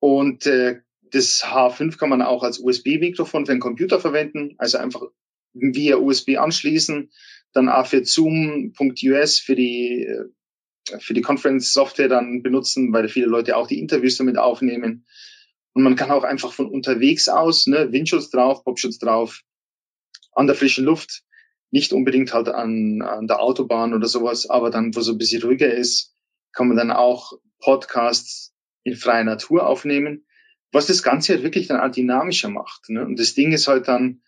[0.00, 5.02] Und äh, das H5 kann man auch als USB-Mikrofon für den Computer verwenden, also einfach
[5.52, 7.10] via USB anschließen,
[7.52, 10.08] dann auch für Zoom.us für die
[10.98, 15.06] für die Conference-Software dann benutzen, weil viele Leute auch die Interviews damit aufnehmen.
[15.72, 19.42] Und man kann auch einfach von unterwegs aus, ne, Windschutz drauf, Popschutz drauf,
[20.32, 21.22] an der frischen Luft,
[21.70, 25.42] nicht unbedingt halt an, an der Autobahn oder sowas, aber dann, wo so ein bisschen
[25.42, 26.14] ruhiger ist,
[26.52, 30.24] kann man dann auch Podcasts in freier Natur aufnehmen
[30.74, 32.90] was das Ganze halt wirklich dann auch dynamischer macht.
[32.90, 33.06] Ne?
[33.06, 34.20] Und das Ding ist halt dann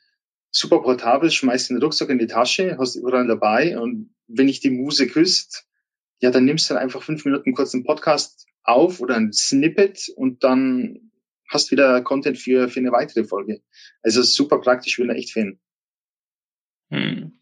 [0.52, 4.70] super portabel, schmeißt den Rucksack in die Tasche, hast überall dabei und wenn ich die
[4.70, 5.66] Muse küsst,
[6.20, 10.08] ja, dann nimmst du dann einfach fünf Minuten kurz einen Podcast auf oder ein Snippet
[10.16, 11.10] und dann
[11.48, 13.62] hast wieder Content für, für eine weitere Folge.
[14.02, 15.58] Also super praktisch, bin da echt Fan.
[16.90, 17.40] Hm.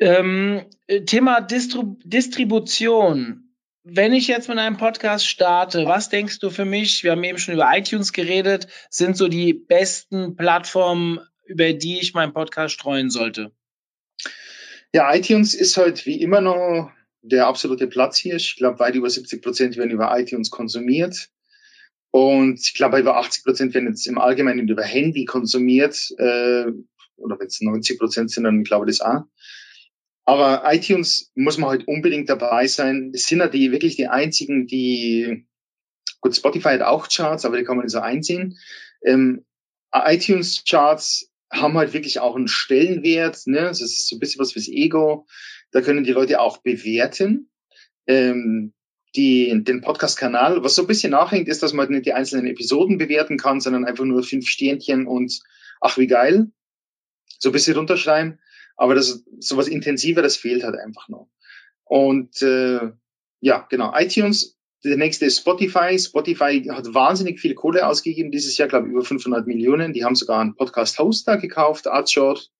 [0.00, 0.66] Ähm,
[1.06, 3.48] Thema Distrib Distribution
[3.90, 7.04] wenn ich jetzt mit einem Podcast starte, was denkst du für mich?
[7.04, 12.12] Wir haben eben schon über iTunes geredet, sind so die besten Plattformen, über die ich
[12.12, 13.52] meinen Podcast streuen sollte?
[14.92, 16.90] Ja, iTunes ist halt wie immer noch
[17.22, 18.36] der absolute Platz hier.
[18.36, 21.28] Ich glaube, weit über 70 Prozent werden über iTunes konsumiert.
[22.10, 26.10] Und ich glaube, über 80 Prozent werden jetzt im Allgemeinen über Handy konsumiert.
[26.18, 26.66] Äh,
[27.16, 29.22] oder wenn es 90 Prozent sind, dann glaube ich das auch.
[30.24, 33.12] Aber iTunes muss man halt unbedingt dabei sein.
[33.12, 35.46] Das sind ja die wirklich die einzigen, die,
[36.20, 38.58] gut, Spotify hat auch Charts, aber die kann man nicht so einsehen.
[39.02, 39.44] Ähm,
[39.90, 43.62] iTunes Charts haben halt wirklich auch einen Stellenwert, ne?
[43.62, 45.26] Das ist so ein bisschen was fürs Ego.
[45.70, 47.50] Da können die Leute auch bewerten.
[48.06, 48.72] Ähm,
[49.16, 50.62] die, den Podcast-Kanal.
[50.62, 53.60] Was so ein bisschen nachhängt, ist, dass man halt nicht die einzelnen Episoden bewerten kann,
[53.60, 55.40] sondern einfach nur fünf Sternchen und
[55.80, 56.50] ach, wie geil.
[57.38, 58.38] So ein bisschen runterschreiben.
[58.76, 61.28] Aber das sowas intensiveres fehlt halt einfach noch.
[61.84, 62.92] Und äh,
[63.40, 64.57] ja, genau, iTunes.
[64.84, 65.98] Der nächste ist Spotify.
[65.98, 69.92] Spotify hat wahnsinnig viel Kohle ausgegeben dieses Jahr, glaube ich, über 500 Millionen.
[69.92, 72.50] Die haben sogar einen Podcast-Hoster gekauft, Artshort.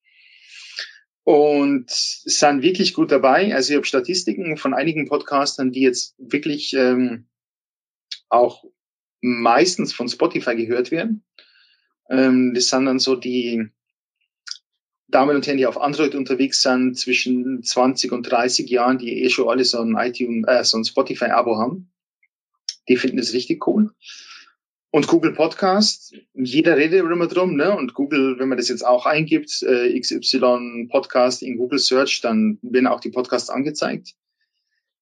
[1.22, 3.54] Und sind wirklich gut dabei.
[3.54, 7.28] Also ich habe Statistiken von einigen Podcastern, die jetzt wirklich ähm,
[8.28, 8.64] auch
[9.20, 11.24] meistens von Spotify gehört werden.
[12.10, 13.68] Ähm, das sind dann so die
[15.06, 19.30] Damen und Herren, die auf Android unterwegs sind, zwischen 20 und 30 Jahren, die eh
[19.30, 21.90] schon alle so ein iTunes, äh, so ein Spotify-Abo haben.
[22.88, 23.90] Die finden das richtig cool.
[24.90, 27.76] Und Google Podcast, jeder redet immer drum, ne?
[27.76, 32.58] Und Google, wenn man das jetzt auch eingibt, äh, XY Podcast in Google Search, dann
[32.62, 34.14] werden auch die Podcasts angezeigt.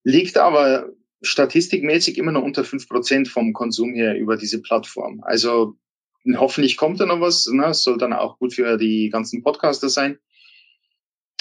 [0.02, 0.90] Liegt aber
[1.22, 5.22] statistikmäßig immer noch unter fünf Prozent vom Konsum her über diese Plattform.
[5.22, 5.76] Also
[6.34, 7.72] hoffentlich kommt da noch was, ne?
[7.72, 10.18] soll dann auch gut für die ganzen Podcaster sein.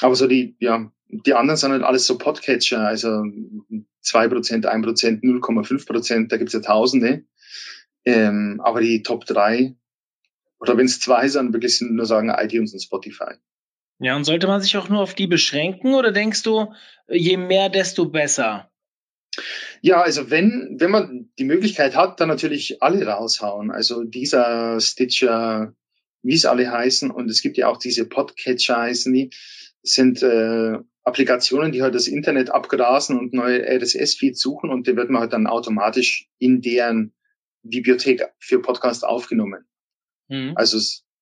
[0.02, 3.24] Aber so die, ja, die anderen sind halt alles so Podcatcher, also
[4.02, 7.24] zwei Prozent, ein Prozent, 0,5 Prozent, da gibt's ja Tausende.
[8.06, 9.76] Ähm, aber die Top drei
[10.60, 13.34] oder wenn es zwei sind, wirklich sind nur sagen iTunes und Spotify.
[14.00, 16.74] Ja, und sollte man sich auch nur auf die beschränken oder denkst du,
[17.08, 18.70] je mehr, desto besser?
[19.82, 23.72] Ja, also wenn, wenn man die Möglichkeit hat, dann natürlich alle raushauen.
[23.72, 25.74] Also dieser Stitcher,
[26.24, 29.30] wie es alle heißen, und es gibt ja auch diese Podcatcher heißen die,
[29.84, 35.10] sind äh, Applikationen, die halt das Internet abgrasen und neue RSS-Feeds suchen und die wird
[35.10, 37.14] man halt dann automatisch in deren
[37.62, 39.66] Bibliothek für Podcast aufgenommen.
[40.28, 40.54] Mhm.
[40.56, 40.80] Also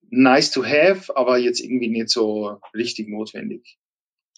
[0.09, 3.77] nice to have, aber jetzt irgendwie nicht so richtig notwendig.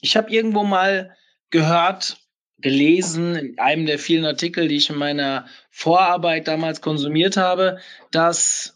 [0.01, 1.15] Ich habe irgendwo mal
[1.51, 2.17] gehört,
[2.58, 7.79] gelesen, in einem der vielen Artikel, die ich in meiner Vorarbeit damals konsumiert habe,
[8.12, 8.74] dass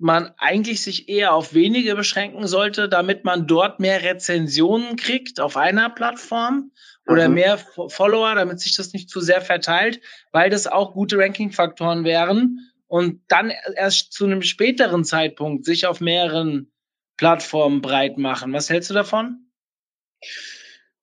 [0.00, 5.56] man eigentlich sich eher auf wenige beschränken sollte, damit man dort mehr Rezensionen kriegt auf
[5.56, 6.72] einer Plattform
[7.06, 7.34] oder mhm.
[7.34, 10.00] mehr Follower, damit sich das nicht zu sehr verteilt,
[10.32, 16.00] weil das auch gute Ranking-Faktoren wären und dann erst zu einem späteren Zeitpunkt sich auf
[16.00, 16.72] mehreren
[17.16, 18.52] Plattformen breit machen.
[18.54, 19.50] Was hältst du davon?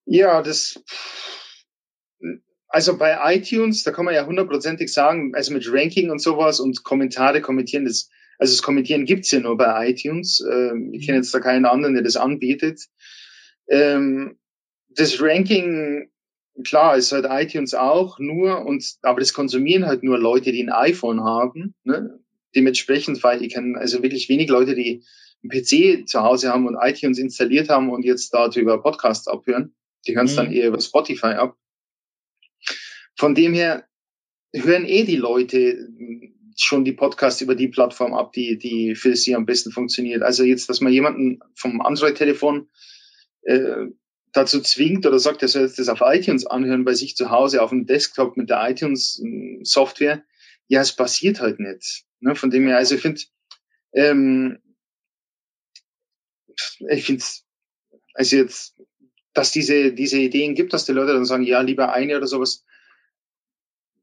[0.05, 0.81] Ja, das
[2.69, 6.83] also bei iTunes, da kann man ja hundertprozentig sagen, also mit Ranking und sowas und
[6.83, 10.43] Kommentare kommentieren, das, also das Kommentieren gibt's ja nur bei iTunes.
[10.50, 12.88] Ähm, ich kenne jetzt da keinen anderen, der das anbietet.
[13.67, 14.38] Ähm,
[14.89, 16.10] das Ranking,
[16.63, 20.71] klar, ist halt iTunes auch nur, und aber das konsumieren halt nur Leute, die ein
[20.71, 21.76] iPhone haben.
[21.84, 22.19] Ne?
[22.56, 25.04] Dementsprechend, weil ich kenne also wirklich wenig Leute, die
[25.43, 29.76] einen PC zu Hause haben und iTunes installiert haben und jetzt darüber Podcasts abhören.
[30.08, 30.38] Die hören es mhm.
[30.38, 31.58] dann eher über Spotify ab.
[33.15, 33.88] Von dem her
[34.54, 35.89] hören eh die Leute
[36.60, 40.24] schon die Podcasts über die Plattform ab, die, die für sie am besten funktioniert.
[40.24, 42.70] Also jetzt, dass man jemanden vom Android-Telefon
[43.43, 43.88] äh,
[44.34, 47.62] dazu zwingt oder sagt, er soll jetzt das auf iTunes anhören bei sich zu Hause
[47.62, 50.24] auf dem Desktop mit der iTunes-Software,
[50.67, 52.06] ja, es passiert halt nicht.
[52.20, 52.36] Ne?
[52.36, 53.22] Von dem her, also ich finde,
[53.93, 54.60] ähm,
[56.89, 57.24] ich finde,
[58.13, 58.76] also jetzt,
[59.34, 62.65] dass diese, diese Ideen gibt, dass die Leute dann sagen, ja, lieber eine oder sowas,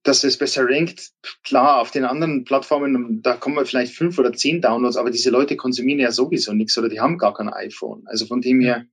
[0.05, 1.12] dass es besser rankt.
[1.43, 5.31] Klar, auf den anderen Plattformen, da kommen wir vielleicht fünf oder zehn Downloads, aber diese
[5.31, 8.05] Leute konsumieren ja sowieso nichts oder die haben gar kein iPhone.
[8.07, 8.87] Also von dem her,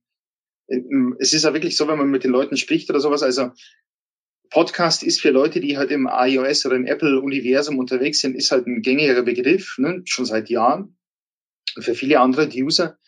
[0.68, 3.50] ähm, es ist ja wirklich so, wenn man mit den Leuten spricht oder sowas, also
[4.50, 8.66] Podcast ist für Leute, die halt im iOS oder im Apple-Universum unterwegs sind, ist halt
[8.66, 10.02] ein gängiger Begriff, ne?
[10.04, 10.96] schon seit Jahren.
[11.76, 12.98] Und für viele andere User,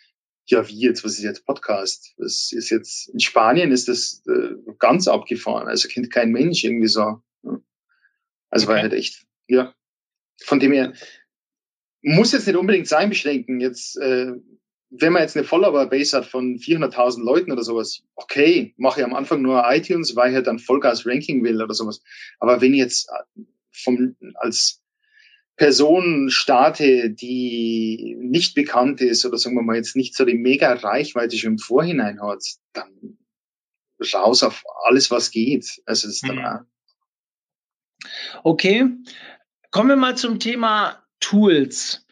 [0.47, 2.15] ja, wie jetzt, was ist jetzt Podcast?
[2.19, 5.69] Das ist jetzt, in Spanien ist das äh, ganz abgefahren.
[5.69, 7.23] Also kennt kein Mensch irgendwie so.
[8.55, 8.75] Also okay.
[8.77, 9.75] war halt echt, ja.
[10.41, 10.93] Von dem her
[12.03, 13.61] muss jetzt nicht unbedingt sein beschränken.
[13.61, 14.33] Jetzt, äh,
[14.91, 19.15] wenn man jetzt eine Follower-Base hat von 400.000 Leuten oder sowas, okay, mache ich am
[19.15, 22.01] Anfang nur iTunes, weil ich halt dann Vollgas-Ranking will oder sowas.
[22.39, 24.81] Aber wenn ich jetzt äh, vom, als
[25.57, 30.73] Person starte, die nicht bekannt ist oder sagen wir mal jetzt nicht so die mega
[30.75, 33.19] Reichweite schon im Vorhinein hat, dann
[34.13, 35.83] raus auf alles, was geht.
[35.87, 36.67] Also das ist dann mhm.
[38.43, 38.87] Okay,
[39.71, 42.07] kommen wir mal zum Thema Tools.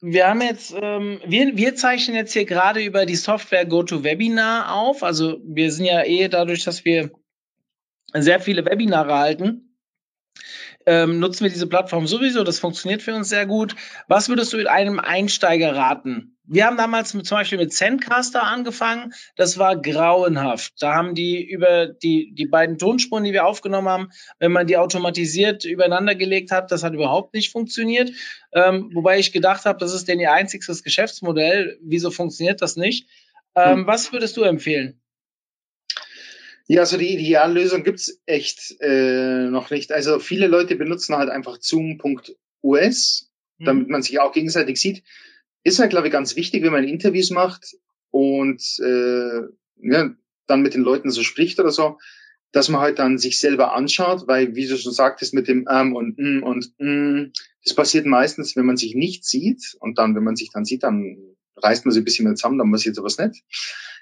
[0.00, 5.02] Wir haben jetzt, ähm, wir, wir zeichnen jetzt hier gerade über die Software GoToWebinar auf.
[5.02, 7.10] Also wir sind ja eh dadurch, dass wir
[8.14, 9.76] sehr viele Webinare halten,
[10.88, 12.44] ähm, nutzen wir diese Plattform sowieso.
[12.44, 13.76] Das funktioniert für uns sehr gut.
[14.06, 16.38] Was würdest du einem Einsteiger raten?
[16.44, 19.12] Wir haben damals mit, zum Beispiel mit Zencaster angefangen.
[19.36, 20.72] Das war grauenhaft.
[20.80, 24.78] Da haben die über die, die beiden Tonspuren, die wir aufgenommen haben, wenn man die
[24.78, 28.10] automatisiert übereinander gelegt hat, das hat überhaupt nicht funktioniert.
[28.52, 31.78] Ähm, wobei ich gedacht habe, das ist denn ihr einziges Geschäftsmodell.
[31.82, 33.10] Wieso funktioniert das nicht?
[33.54, 33.86] Ähm, hm.
[33.86, 34.98] Was würdest du empfehlen?
[36.70, 39.90] Ja, also die Ideallösung gibt's echt äh, noch nicht.
[39.90, 43.64] Also viele Leute benutzen halt einfach zoom.us, hm.
[43.66, 45.02] damit man sich auch gegenseitig sieht.
[45.64, 47.74] Ist halt, glaube ich, ganz wichtig, wenn man Interviews macht
[48.10, 49.40] und äh,
[49.80, 50.14] ja,
[50.46, 51.98] dann mit den Leuten so spricht oder so.
[52.52, 55.94] dass man halt dann sich selber anschaut, weil, wie du schon sagtest, mit dem ähm
[55.94, 57.32] und mm und mm,
[57.64, 60.82] das passiert meistens, wenn man sich nicht sieht und dann, wenn man sich dann sieht,
[60.82, 61.18] dann
[61.56, 63.42] reißt man sich ein bisschen mehr zusammen, dann passiert sowas nicht.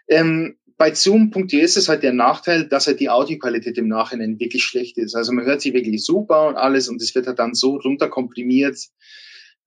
[0.09, 4.63] Ähm, bei Zoom.de ist es halt der Nachteil, dass halt die Audioqualität im Nachhinein wirklich
[4.65, 5.15] schlecht ist.
[5.15, 8.79] Also man hört sie wirklich super und alles und es wird halt dann so runterkomprimiert,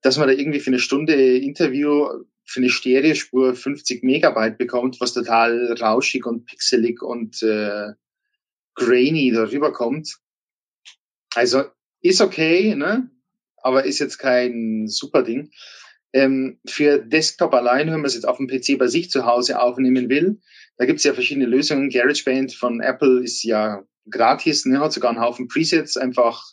[0.02, 2.06] dass man da irgendwie für eine Stunde Interview
[2.44, 7.92] für eine Stereospur 50 Megabyte bekommt, was total rauschig und pixelig und äh,
[8.74, 10.16] grainy darüber kommt.
[11.34, 11.64] Also
[12.00, 13.10] ist okay, ne?
[13.62, 15.50] aber ist jetzt kein super Ding.
[16.12, 19.60] Ähm, für Desktop allein, wenn man es jetzt auf dem PC bei sich zu Hause
[19.60, 20.40] aufnehmen will,
[20.76, 21.90] da gibt es ja verschiedene Lösungen.
[21.90, 24.80] GarageBand von Apple ist ja gratis, ne?
[24.80, 26.44] hat sogar einen Haufen Presets, einfach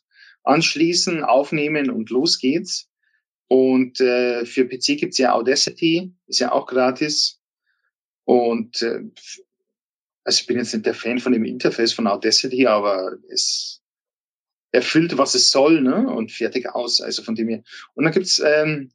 [0.43, 2.89] anschließen, aufnehmen und los geht's.
[3.47, 7.39] Und äh, für PC gibt's ja Audacity, ist ja auch gratis.
[8.25, 9.03] Und äh,
[10.23, 13.81] also ich bin jetzt nicht der Fan von dem Interface von Audacity, aber es
[14.71, 16.09] erfüllt, was es soll, ne?
[16.09, 16.99] Und fertig aus.
[16.99, 17.63] Also von dem her.
[17.93, 18.91] Und dann gibt's ähm,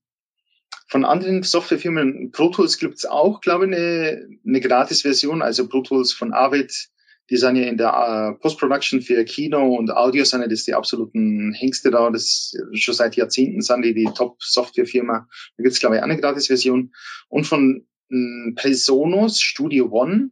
[0.92, 5.40] von anderen Softwarefirmen, Pro Tools gibt's auch, glaube ich, eine, eine Gratis-Version.
[5.40, 6.90] Also Pro Tools von Avid,
[7.30, 10.74] die sind ja in der äh, Post-Production für Kino und Audio sind ja das die
[10.74, 12.10] absoluten Hengste da.
[12.10, 15.26] Das schon seit Jahrzehnten sind die die Top-Software-Firma.
[15.56, 16.92] Da gibt's glaube ich, eine Gratis-Version.
[17.30, 20.30] Und von äh, Presonus Studio One,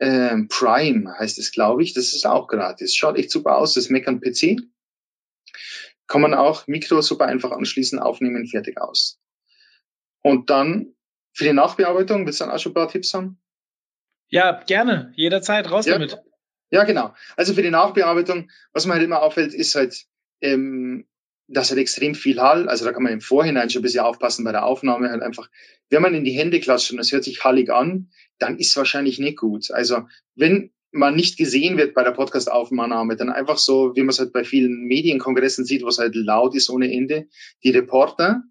[0.00, 1.94] äh, Prime heißt es, glaube ich.
[1.94, 2.94] Das ist auch gratis.
[2.94, 3.72] Schaut echt super aus.
[3.72, 4.60] Das Mac und PC.
[6.08, 9.18] Kann man auch Mikro super einfach anschließen, aufnehmen, fertig aus.
[10.26, 10.92] Und dann
[11.34, 13.38] für die Nachbearbeitung, willst du dann auch schon ein paar Tipps haben?
[14.26, 15.12] Ja, gerne.
[15.14, 15.92] Jederzeit raus ja.
[15.92, 16.20] damit.
[16.72, 17.14] Ja, genau.
[17.36, 20.04] Also für die Nachbearbeitung, was mir halt immer auffällt, ist halt,
[20.40, 21.06] ähm,
[21.46, 24.44] dass halt extrem viel Hall, also da kann man im Vorhinein schon ein bisschen aufpassen
[24.44, 25.48] bei der Aufnahme, halt einfach,
[25.90, 28.10] wenn man in die Hände klatscht und es hört sich hallig an,
[28.40, 29.70] dann ist wahrscheinlich nicht gut.
[29.70, 34.18] Also wenn man nicht gesehen wird bei der Podcast-Aufnahme, dann einfach so, wie man es
[34.18, 37.28] halt bei vielen Medienkongressen sieht, wo es halt laut ist ohne Ende,
[37.62, 38.42] die Reporter,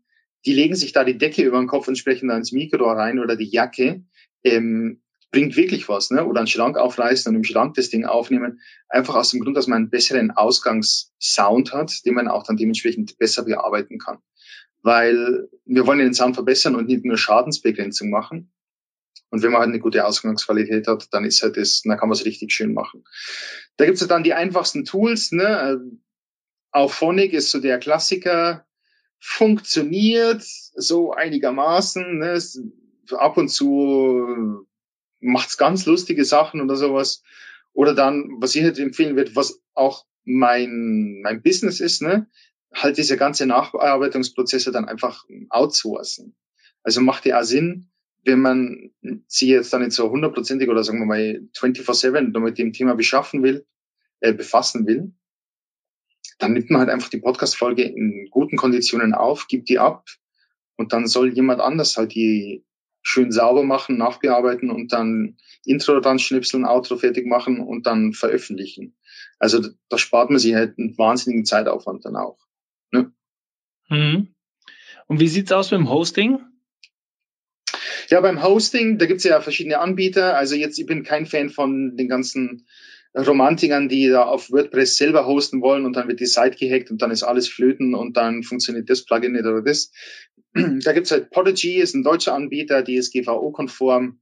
[0.45, 3.19] die legen sich da die Decke über den Kopf und sprechen da ins Mikro rein
[3.19, 4.03] oder die Jacke.
[4.43, 6.25] Ähm, bringt wirklich was, ne?
[6.25, 8.61] Oder einen Schrank aufreißen und im Schrank das Ding aufnehmen.
[8.87, 13.17] Einfach aus dem Grund, dass man einen besseren Ausgangssound hat, den man auch dann dementsprechend
[13.17, 14.19] besser bearbeiten kann.
[14.81, 18.53] Weil wir wollen den Sound verbessern und nicht nur Schadensbegrenzung machen.
[19.29, 22.17] Und wenn man halt eine gute Ausgangsqualität hat, dann ist halt das, dann kann man
[22.17, 23.03] es richtig schön machen.
[23.75, 25.81] Da gibt's ja dann die einfachsten Tools, ne?
[26.71, 28.65] Auch Phonic ist so der Klassiker,
[29.19, 32.41] funktioniert so einigermaßen, ne?
[33.11, 34.65] Ab und zu
[35.19, 37.23] macht's ganz lustige Sachen oder sowas.
[37.73, 42.27] Oder dann, was ich halt empfehlen würde, was auch mein, mein Business ist, ne,
[42.73, 46.35] halt diese ganze Nachbearbeitungsprozesse dann einfach outsourcen.
[46.83, 47.89] Also macht ja auch Sinn,
[48.23, 48.91] wenn man
[49.27, 53.43] sie jetzt dann nicht so hundertprozentig oder sagen wir mal 24-7 mit dem Thema beschaffen
[53.43, 53.65] will,
[54.19, 55.13] äh, befassen will,
[56.37, 60.05] dann nimmt man halt einfach die Podcast-Folge in guten Konditionen auf, gibt die ab
[60.75, 62.65] und dann soll jemand anders halt die
[63.01, 68.95] schön sauber machen, nachbearbeiten und dann Intro dann schnipseln, Outro fertig machen und dann veröffentlichen.
[69.37, 72.39] Also da spart man sich halt einen wahnsinnigen Zeitaufwand dann auch.
[72.91, 73.13] Ne?
[73.89, 74.33] Mhm.
[75.07, 76.39] Und wie sieht's aus mit dem Hosting?
[78.09, 80.35] Ja, beim Hosting, da gibt's ja verschiedene Anbieter.
[80.35, 82.67] Also jetzt, ich bin kein Fan von den ganzen
[83.15, 87.01] Romantikern, die da auf WordPress selber hosten wollen und dann wird die Seite gehackt und
[87.01, 89.91] dann ist alles flöten und dann funktioniert das Plugin nicht oder das.
[90.83, 94.19] Da gibt's halt Podigy, ist ein deutscher Anbieter, DSGVO-konform.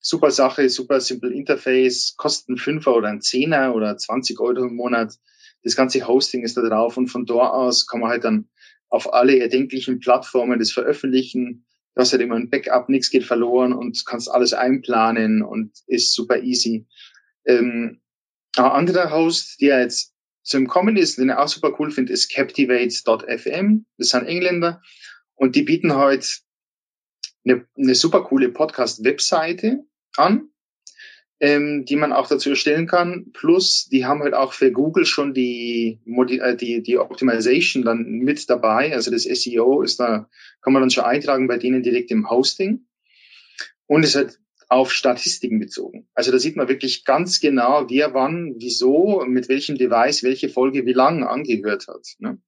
[0.00, 5.14] Super Sache, super simple Interface, kosten Fünfer oder ein Zehner oder 20 Euro im Monat.
[5.62, 8.48] Das ganze Hosting ist da drauf und von dort aus kann man halt dann
[8.90, 11.64] auf alle erdenklichen Plattformen das veröffentlichen.
[11.94, 16.12] Du hast halt immer ein Backup, nichts geht verloren und kannst alles einplanen und ist
[16.12, 16.86] super easy.
[17.46, 18.00] Ähm,
[18.56, 20.14] ein anderer Host, der jetzt
[20.52, 23.86] im Kommen ist, den ich auch super cool finde, ist Captivate.fm.
[23.98, 24.82] Das sind Engländer.
[25.34, 26.26] Und die bieten heute
[27.44, 29.84] eine, eine super coole Podcast-Webseite
[30.16, 30.48] an,
[31.40, 33.32] ähm, die man auch dazu erstellen kann.
[33.32, 38.48] Plus, die haben halt auch für Google schon die, äh, die, die Optimization dann mit
[38.48, 38.94] dabei.
[38.94, 40.28] Also das SEO ist da,
[40.62, 42.86] kann man dann schon eintragen bei denen direkt im Hosting.
[43.86, 44.38] Und es hat
[44.68, 46.08] auf Statistiken bezogen.
[46.14, 50.86] Also da sieht man wirklich ganz genau, wer wann, wieso, mit welchem Device welche Folge
[50.86, 52.06] wie lang angehört hat.
[52.18, 52.38] Ne?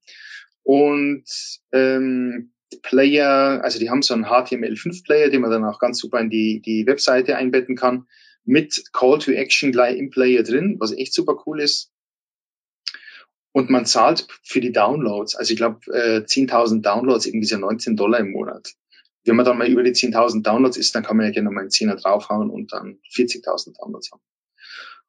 [0.63, 1.25] Und
[1.73, 2.53] ähm,
[2.83, 6.61] Player, also die haben so einen HTML5-Player, den man dann auch ganz super in die,
[6.61, 8.07] die Webseite einbetten kann,
[8.45, 11.93] mit Call to Action gleich im Player drin, was echt super cool ist.
[13.53, 17.97] Und man zahlt für die Downloads, also ich glaube äh, 10.000 Downloads, irgendwie so 19
[17.97, 18.75] Dollar im Monat.
[19.27, 21.61] Wenn man dann mal über die 10.000 Downloads ist, dann kann man ja gerne mal
[21.61, 24.23] einen Zehner draufhauen und dann 40.000 Downloads haben.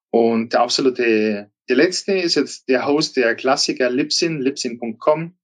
[0.09, 5.37] Und der absolute, der letzte ist jetzt der Host der Klassiker Libsyn, libsyn.com.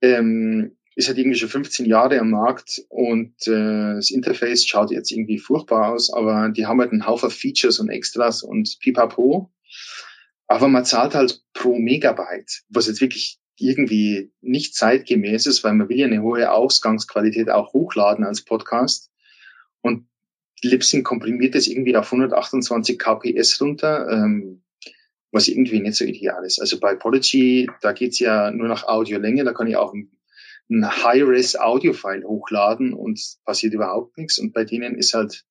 [0.00, 5.12] Ähm, ist halt irgendwie schon 15 Jahre am Markt und äh, das Interface schaut jetzt
[5.12, 9.52] irgendwie furchtbar aus, aber die haben halt einen Haufen Features und Extras und pipapo.
[10.48, 15.88] Aber man zahlt halt pro Megabyte, was jetzt wirklich irgendwie nicht zeitgemäß ist, weil man
[15.88, 19.10] will ja eine hohe Ausgangsqualität auch hochladen als Podcast.
[19.80, 20.06] Und
[20.62, 24.62] Libsyn komprimiert das irgendwie auf 128 kps runter, ähm,
[25.30, 26.60] was irgendwie nicht so ideal ist.
[26.60, 30.10] Also bei Podigy, da geht's ja nur nach Audiolänge, da kann ich auch ein
[30.70, 34.38] High-Res-Audio-File hochladen und passiert überhaupt nichts.
[34.38, 35.44] Und bei denen ist halt,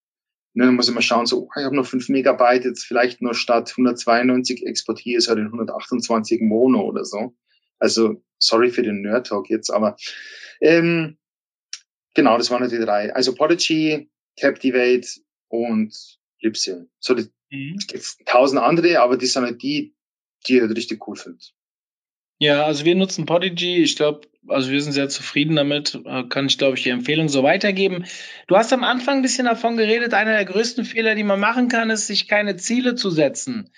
[0.53, 3.21] ne, dann muss ich mal schauen, so, oh, ich habe noch 5 Megabyte, jetzt vielleicht
[3.21, 7.35] nur statt 192 exportiere es halt in 128 Mono oder so.
[7.79, 9.97] Also, sorry für den Nerd-Talk jetzt, aber
[10.61, 11.17] ähm,
[12.13, 13.13] genau, das waren die drei.
[13.13, 14.09] Also Podigy,
[14.39, 15.07] Captivate
[15.49, 15.95] und
[16.41, 16.89] Libsyn.
[16.99, 17.77] So, es mhm.
[17.87, 19.95] gibt tausend andere, aber die sind halt die,
[20.47, 21.39] die ich halt richtig cool finde.
[22.39, 23.81] Ja, also wir nutzen Podigy.
[23.81, 25.99] Ich glaube, also wir sind sehr zufrieden damit.
[26.05, 28.05] Äh, kann ich, glaube ich, die Empfehlung so weitergeben.
[28.47, 31.67] Du hast am Anfang ein bisschen davon geredet, einer der größten Fehler, die man machen
[31.67, 33.71] kann, ist, sich keine Ziele zu setzen.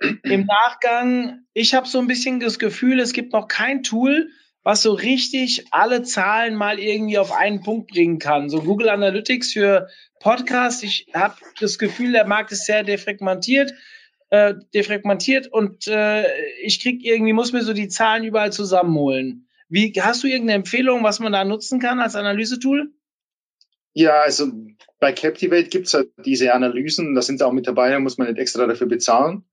[0.00, 4.30] Im Nachgang, ich habe so ein bisschen das Gefühl, es gibt noch kein Tool,
[4.62, 8.48] was so richtig alle Zahlen mal irgendwie auf einen Punkt bringen kann.
[8.48, 9.88] So Google Analytics für
[10.20, 10.82] Podcasts.
[10.82, 13.72] Ich habe das Gefühl, der Markt ist sehr defragmentiert
[14.34, 16.24] äh, defragmentiert und äh,
[16.62, 19.46] ich krieg irgendwie, muss mir so die Zahlen überall zusammenholen.
[19.68, 22.92] Wie, hast du irgendeine Empfehlung, was man da nutzen kann als Analysetool?
[23.92, 24.50] Ja, also
[24.98, 28.26] bei Captivate gibt's halt diese Analysen, da sind sie auch mit dabei, da muss man
[28.26, 29.44] nicht extra dafür bezahlen.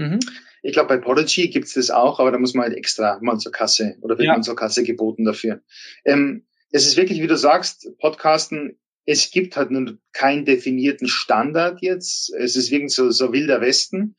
[0.00, 0.20] Mhm.
[0.62, 3.52] Ich glaube, bei Podigy gibt's das auch, aber da muss man halt extra mal zur
[3.52, 4.32] Kasse oder wird ja.
[4.32, 5.62] man zur Kasse geboten dafür.
[6.04, 11.82] Ähm, es ist wirklich, wie du sagst, Podcasten es gibt halt nur keinen definierten Standard
[11.82, 12.32] jetzt.
[12.34, 14.16] Es ist wirklich so, so wilder Westen.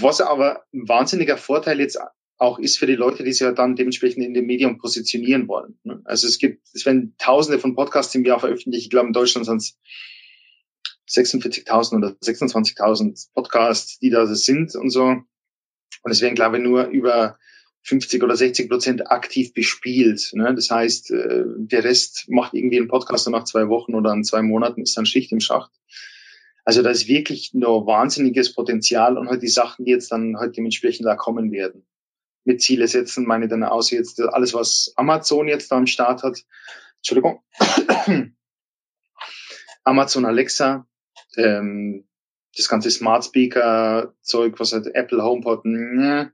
[0.00, 1.98] Was aber ein wahnsinniger Vorteil jetzt
[2.38, 5.48] auch ist für die Leute, die sich ja halt dann dementsprechend in dem Medium positionieren
[5.48, 5.78] wollen.
[5.84, 6.02] Ne?
[6.04, 8.84] Also es gibt, es werden tausende von Podcasts im Jahr veröffentlicht.
[8.84, 9.78] Ich glaube, in Deutschland sind es
[11.08, 15.02] 46.000 oder 26.000 Podcasts, die da sind und so.
[15.04, 17.38] Und es werden, glaube ich, nur über
[17.86, 20.30] 50 oder 60 Prozent aktiv bespielt.
[20.32, 20.52] Ne?
[20.54, 24.24] Das heißt, äh, der Rest macht irgendwie einen Podcast und nach zwei Wochen oder in
[24.24, 25.70] zwei Monaten ist dann Schicht im Schacht.
[26.64, 30.56] Also da ist wirklich noch wahnsinniges Potenzial und halt die Sachen, die jetzt dann halt
[30.56, 31.86] dementsprechend da kommen werden.
[32.44, 36.42] Mit Ziele setzen, meine dann aus jetzt alles, was Amazon jetzt da am Start hat.
[36.96, 37.40] Entschuldigung.
[39.84, 40.88] Amazon Alexa,
[41.36, 42.06] ähm,
[42.56, 46.32] das ganze Smart Speaker Zeug, was halt Apple HomePod, ne,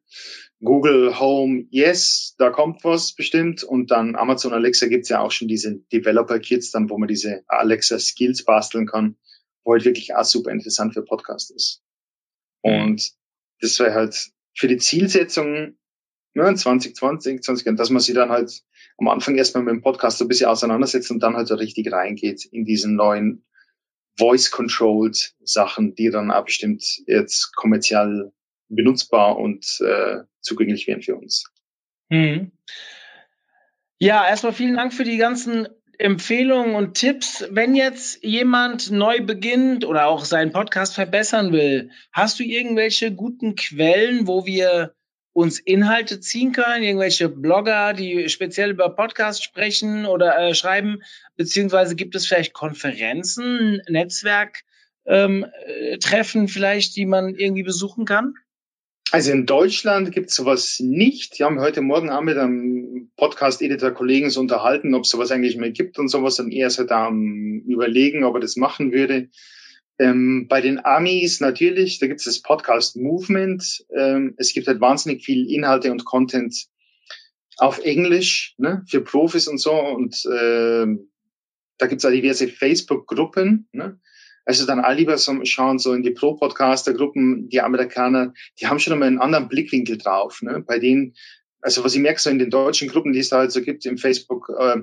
[0.63, 3.65] Google Home, yes, da kommt was bestimmt.
[3.65, 8.45] Und dann Amazon Alexa gibt's ja auch schon diese Developer-Kits, dann, wo man diese Alexa-Skills
[8.45, 9.17] basteln kann,
[9.65, 11.83] wo halt wirklich auch super interessant für Podcast ist.
[12.61, 13.13] Und
[13.61, 15.77] das wäre halt für die Zielsetzung
[16.35, 18.63] ja, 2020, 20, dass man sie dann halt
[18.99, 21.93] am Anfang erstmal mit dem Podcast so ein bisschen auseinandersetzt und dann halt so richtig
[21.93, 23.45] reingeht in diesen neuen
[24.19, 28.33] Voice-Controlled Sachen, die dann auch bestimmt jetzt kommerziell
[28.69, 31.45] benutzbar und äh, zugänglich wären für uns.
[32.09, 32.53] Mhm.
[33.99, 37.45] Ja, erstmal vielen Dank für die ganzen Empfehlungen und Tipps.
[37.51, 43.55] Wenn jetzt jemand neu beginnt oder auch seinen Podcast verbessern will, hast du irgendwelche guten
[43.55, 44.95] Quellen, wo wir
[45.33, 51.03] uns Inhalte ziehen können, irgendwelche Blogger, die speziell über Podcasts sprechen oder äh, schreiben,
[51.37, 54.65] beziehungsweise gibt es vielleicht Konferenzen, Netzwerktreffen
[55.07, 55.47] ähm,
[56.45, 58.35] äh, vielleicht, die man irgendwie besuchen kann?
[59.11, 61.39] Also in Deutschland gibt es sowas nicht.
[61.39, 65.71] Wir haben heute Morgen auch mit einem Podcast-Editor-Kollegen so unterhalten, ob es sowas eigentlich mehr
[65.71, 66.41] gibt und sowas.
[66.41, 69.29] Und er ist halt am überlegen, ob er das machen würde.
[69.99, 73.85] Ähm, bei den Amis natürlich, da gibt es das Podcast-Movement.
[73.97, 76.67] Ähm, es gibt halt wahnsinnig viel Inhalte und Content
[77.59, 79.73] auf Englisch ne, für Profis und so.
[79.73, 80.87] Und äh,
[81.79, 83.69] da gibt es auch diverse Facebook-Gruppen.
[83.73, 84.01] Ne?
[84.45, 88.95] Also dann all lieber so schauen so in die Pro-Podcaster-Gruppen, die Amerikaner, die haben schon
[88.95, 90.43] einmal einen anderen Blickwinkel drauf.
[90.43, 90.65] Ne?
[90.67, 91.15] Bei denen,
[91.61, 93.87] also was ich merke so in den deutschen Gruppen, die es da halt so gibt
[93.87, 94.83] im Facebook, äh,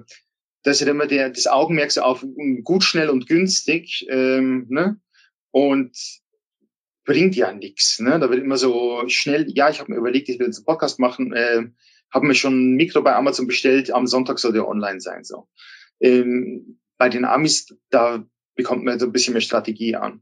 [0.63, 2.25] da ist halt immer der, das Augenmerk so auf
[2.63, 4.99] gut, schnell und günstig, ähm, ne?
[5.51, 5.95] Und
[7.05, 7.99] bringt ja nichts.
[7.99, 8.19] Ne?
[8.19, 10.99] Da wird immer so schnell, ja, ich habe mir überlegt, ich will jetzt einen Podcast
[10.99, 11.63] machen, äh,
[12.13, 15.23] habe mir schon ein Mikro bei Amazon bestellt, am Sonntag soll der online sein.
[15.23, 15.47] So.
[15.99, 18.23] Ähm, bei den Amis, da
[18.55, 20.21] bekommt man so ein bisschen mehr Strategie an.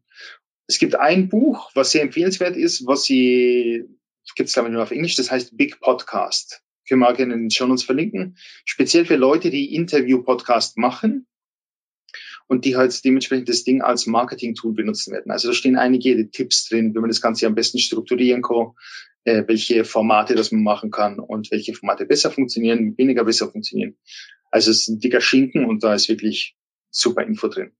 [0.68, 3.84] Es gibt ein Buch, was sehr empfehlenswert ist, was sie,
[4.36, 6.64] gibt es glaube ich nur auf Englisch, das heißt Big Podcast.
[6.88, 8.38] Können wir auch gerne in den Show Notes verlinken.
[8.66, 11.28] Speziell für Leute, die Interview-Podcast machen
[12.48, 15.32] und die halt dementsprechend das Ding als Marketing-Tool benutzen werden.
[15.32, 18.72] Also da stehen einige Tipps drin, wie man das Ganze am besten strukturieren kann,
[19.26, 23.98] äh, welche Formate das man machen kann und welche Formate besser funktionieren, weniger besser funktionieren.
[24.50, 26.56] Also es ist ein dicker Schinken und da ist wirklich
[26.90, 27.74] super Info drin.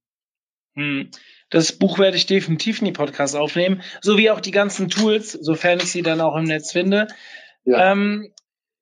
[0.74, 1.10] Hm.
[1.50, 5.32] Das Buch werde ich definitiv in die Podcast aufnehmen, so wie auch die ganzen Tools,
[5.32, 7.08] sofern ich sie dann auch im Netz finde.
[7.64, 7.92] Ja.
[7.92, 8.30] Ähm,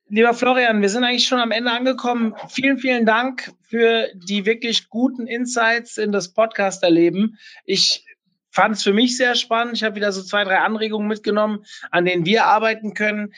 [0.09, 2.35] lieber Florian, wir sind eigentlich schon am Ende angekommen.
[2.49, 7.39] Vielen, vielen Dank für die wirklich guten Insights in das Podcasterleben.
[7.65, 8.05] Ich
[8.51, 9.77] fand es für mich sehr spannend.
[9.77, 13.35] Ich habe wieder so zwei, drei Anregungen mitgenommen, an denen wir arbeiten können.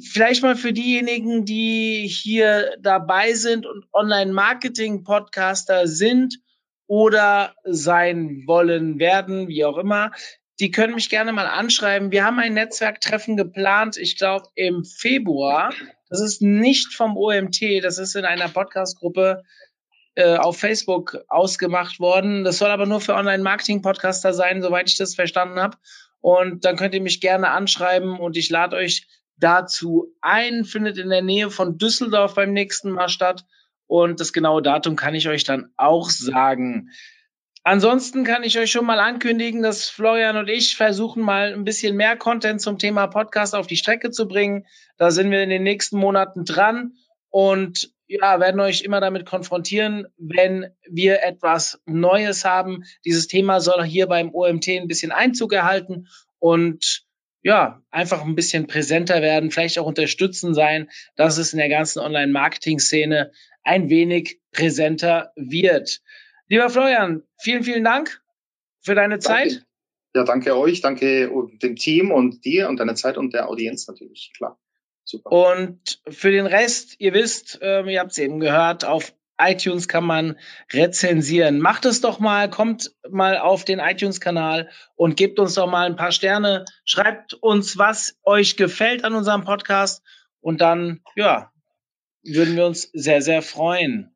[0.00, 6.38] Vielleicht mal für diejenigen, die hier dabei sind und Online-Marketing-Podcaster sind
[6.86, 10.10] oder sein wollen werden, wie auch immer,
[10.60, 12.10] die können mich gerne mal anschreiben.
[12.10, 15.72] Wir haben ein Netzwerktreffen geplant, ich glaube im Februar.
[16.08, 19.44] Das ist nicht vom OMT, das ist in einer Podcastgruppe
[20.14, 22.42] äh, auf Facebook ausgemacht worden.
[22.42, 25.76] Das soll aber nur für Online-Marketing-Podcaster sein, soweit ich das verstanden habe.
[26.20, 29.06] Und dann könnt ihr mich gerne anschreiben und ich lade euch
[29.36, 30.64] dazu ein.
[30.64, 33.44] Findet in der Nähe von Düsseldorf beim nächsten Mal statt.
[33.86, 36.90] Und das genaue Datum kann ich euch dann auch sagen.
[37.64, 41.96] Ansonsten kann ich euch schon mal ankündigen, dass Florian und ich versuchen mal ein bisschen
[41.96, 44.66] mehr Content zum Thema Podcast auf die Strecke zu bringen.
[44.96, 46.94] Da sind wir in den nächsten Monaten dran
[47.30, 52.84] und ja, werden euch immer damit konfrontieren, wenn wir etwas Neues haben.
[53.04, 57.04] Dieses Thema soll hier beim OMT ein bisschen Einzug erhalten und
[57.42, 62.00] ja, einfach ein bisschen präsenter werden, vielleicht auch unterstützen sein, dass es in der ganzen
[62.00, 63.30] Online-Marketing-Szene
[63.62, 66.00] ein wenig präsenter wird.
[66.48, 68.22] Lieber Florian, vielen, vielen Dank
[68.80, 69.50] für deine danke.
[69.50, 69.66] Zeit.
[70.14, 71.30] Ja, danke euch, danke
[71.62, 74.58] dem Team und dir und deiner Zeit und der Audienz natürlich, klar.
[75.04, 75.30] Super.
[75.30, 80.04] Und für den Rest, ihr wisst, äh, ihr habt es eben gehört, auf iTunes kann
[80.04, 80.38] man
[80.72, 81.60] rezensieren.
[81.60, 85.96] Macht es doch mal, kommt mal auf den iTunes-Kanal und gebt uns doch mal ein
[85.96, 86.64] paar Sterne.
[86.84, 90.02] Schreibt uns, was euch gefällt an unserem Podcast.
[90.40, 91.52] Und dann, ja,
[92.22, 94.14] würden wir uns sehr, sehr freuen.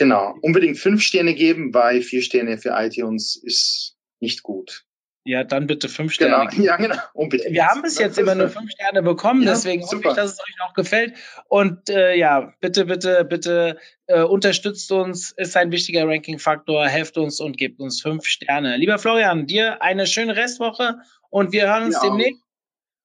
[0.00, 0.34] Genau.
[0.40, 4.86] Unbedingt fünf Sterne geben, weil vier Sterne für iTunes ist nicht gut.
[5.24, 6.48] Ja, dann bitte fünf Sterne.
[6.48, 6.96] Genau, ja, genau.
[7.12, 7.52] Unbedingt.
[7.52, 9.96] Wir haben bis jetzt immer nur fünf Sterne bekommen, ja, deswegen super.
[9.96, 11.18] hoffe ich, dass es euch auch gefällt.
[11.48, 13.76] Und äh, ja, bitte, bitte, bitte
[14.06, 18.78] äh, unterstützt uns, ist ein wichtiger Ranking-Faktor, helft uns und gebt uns fünf Sterne.
[18.78, 20.96] Lieber Florian, dir eine schöne Restwoche
[21.28, 22.08] und wir hören uns ja.
[22.08, 22.42] demnächst.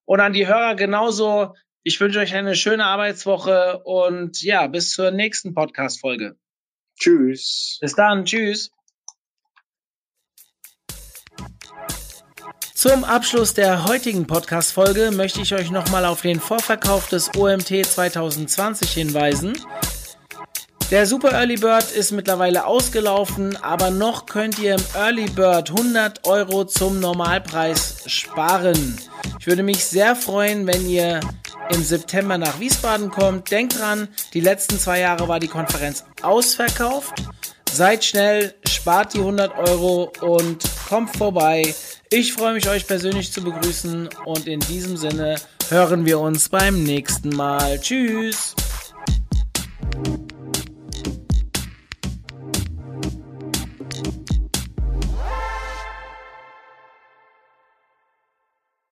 [0.06, 1.56] Und an die Hörer genauso.
[1.84, 6.38] Ich wünsche euch eine schöne Arbeitswoche und ja, bis zur nächsten Podcast-Folge.
[6.98, 7.78] Tschüss.
[7.82, 8.26] Bis dann.
[8.26, 8.72] Tschüss.
[12.74, 18.91] Zum Abschluss der heutigen Podcast-Folge möchte ich euch nochmal auf den Vorverkauf des OMT 2020
[18.91, 19.58] hinweisen.
[20.91, 26.28] Der Super Early Bird ist mittlerweile ausgelaufen, aber noch könnt ihr im Early Bird 100
[26.28, 28.96] Euro zum Normalpreis sparen.
[29.39, 31.22] Ich würde mich sehr freuen, wenn ihr
[31.74, 33.51] im September nach Wiesbaden kommt.
[33.51, 37.13] Denkt dran, die letzten zwei Jahre war die Konferenz ausverkauft.
[37.72, 41.76] Seid schnell, spart die 100 Euro und kommt vorbei.
[42.09, 45.36] Ich freue mich, euch persönlich zu begrüßen und in diesem Sinne
[45.70, 47.80] hören wir uns beim nächsten Mal.
[47.80, 48.55] Tschüss!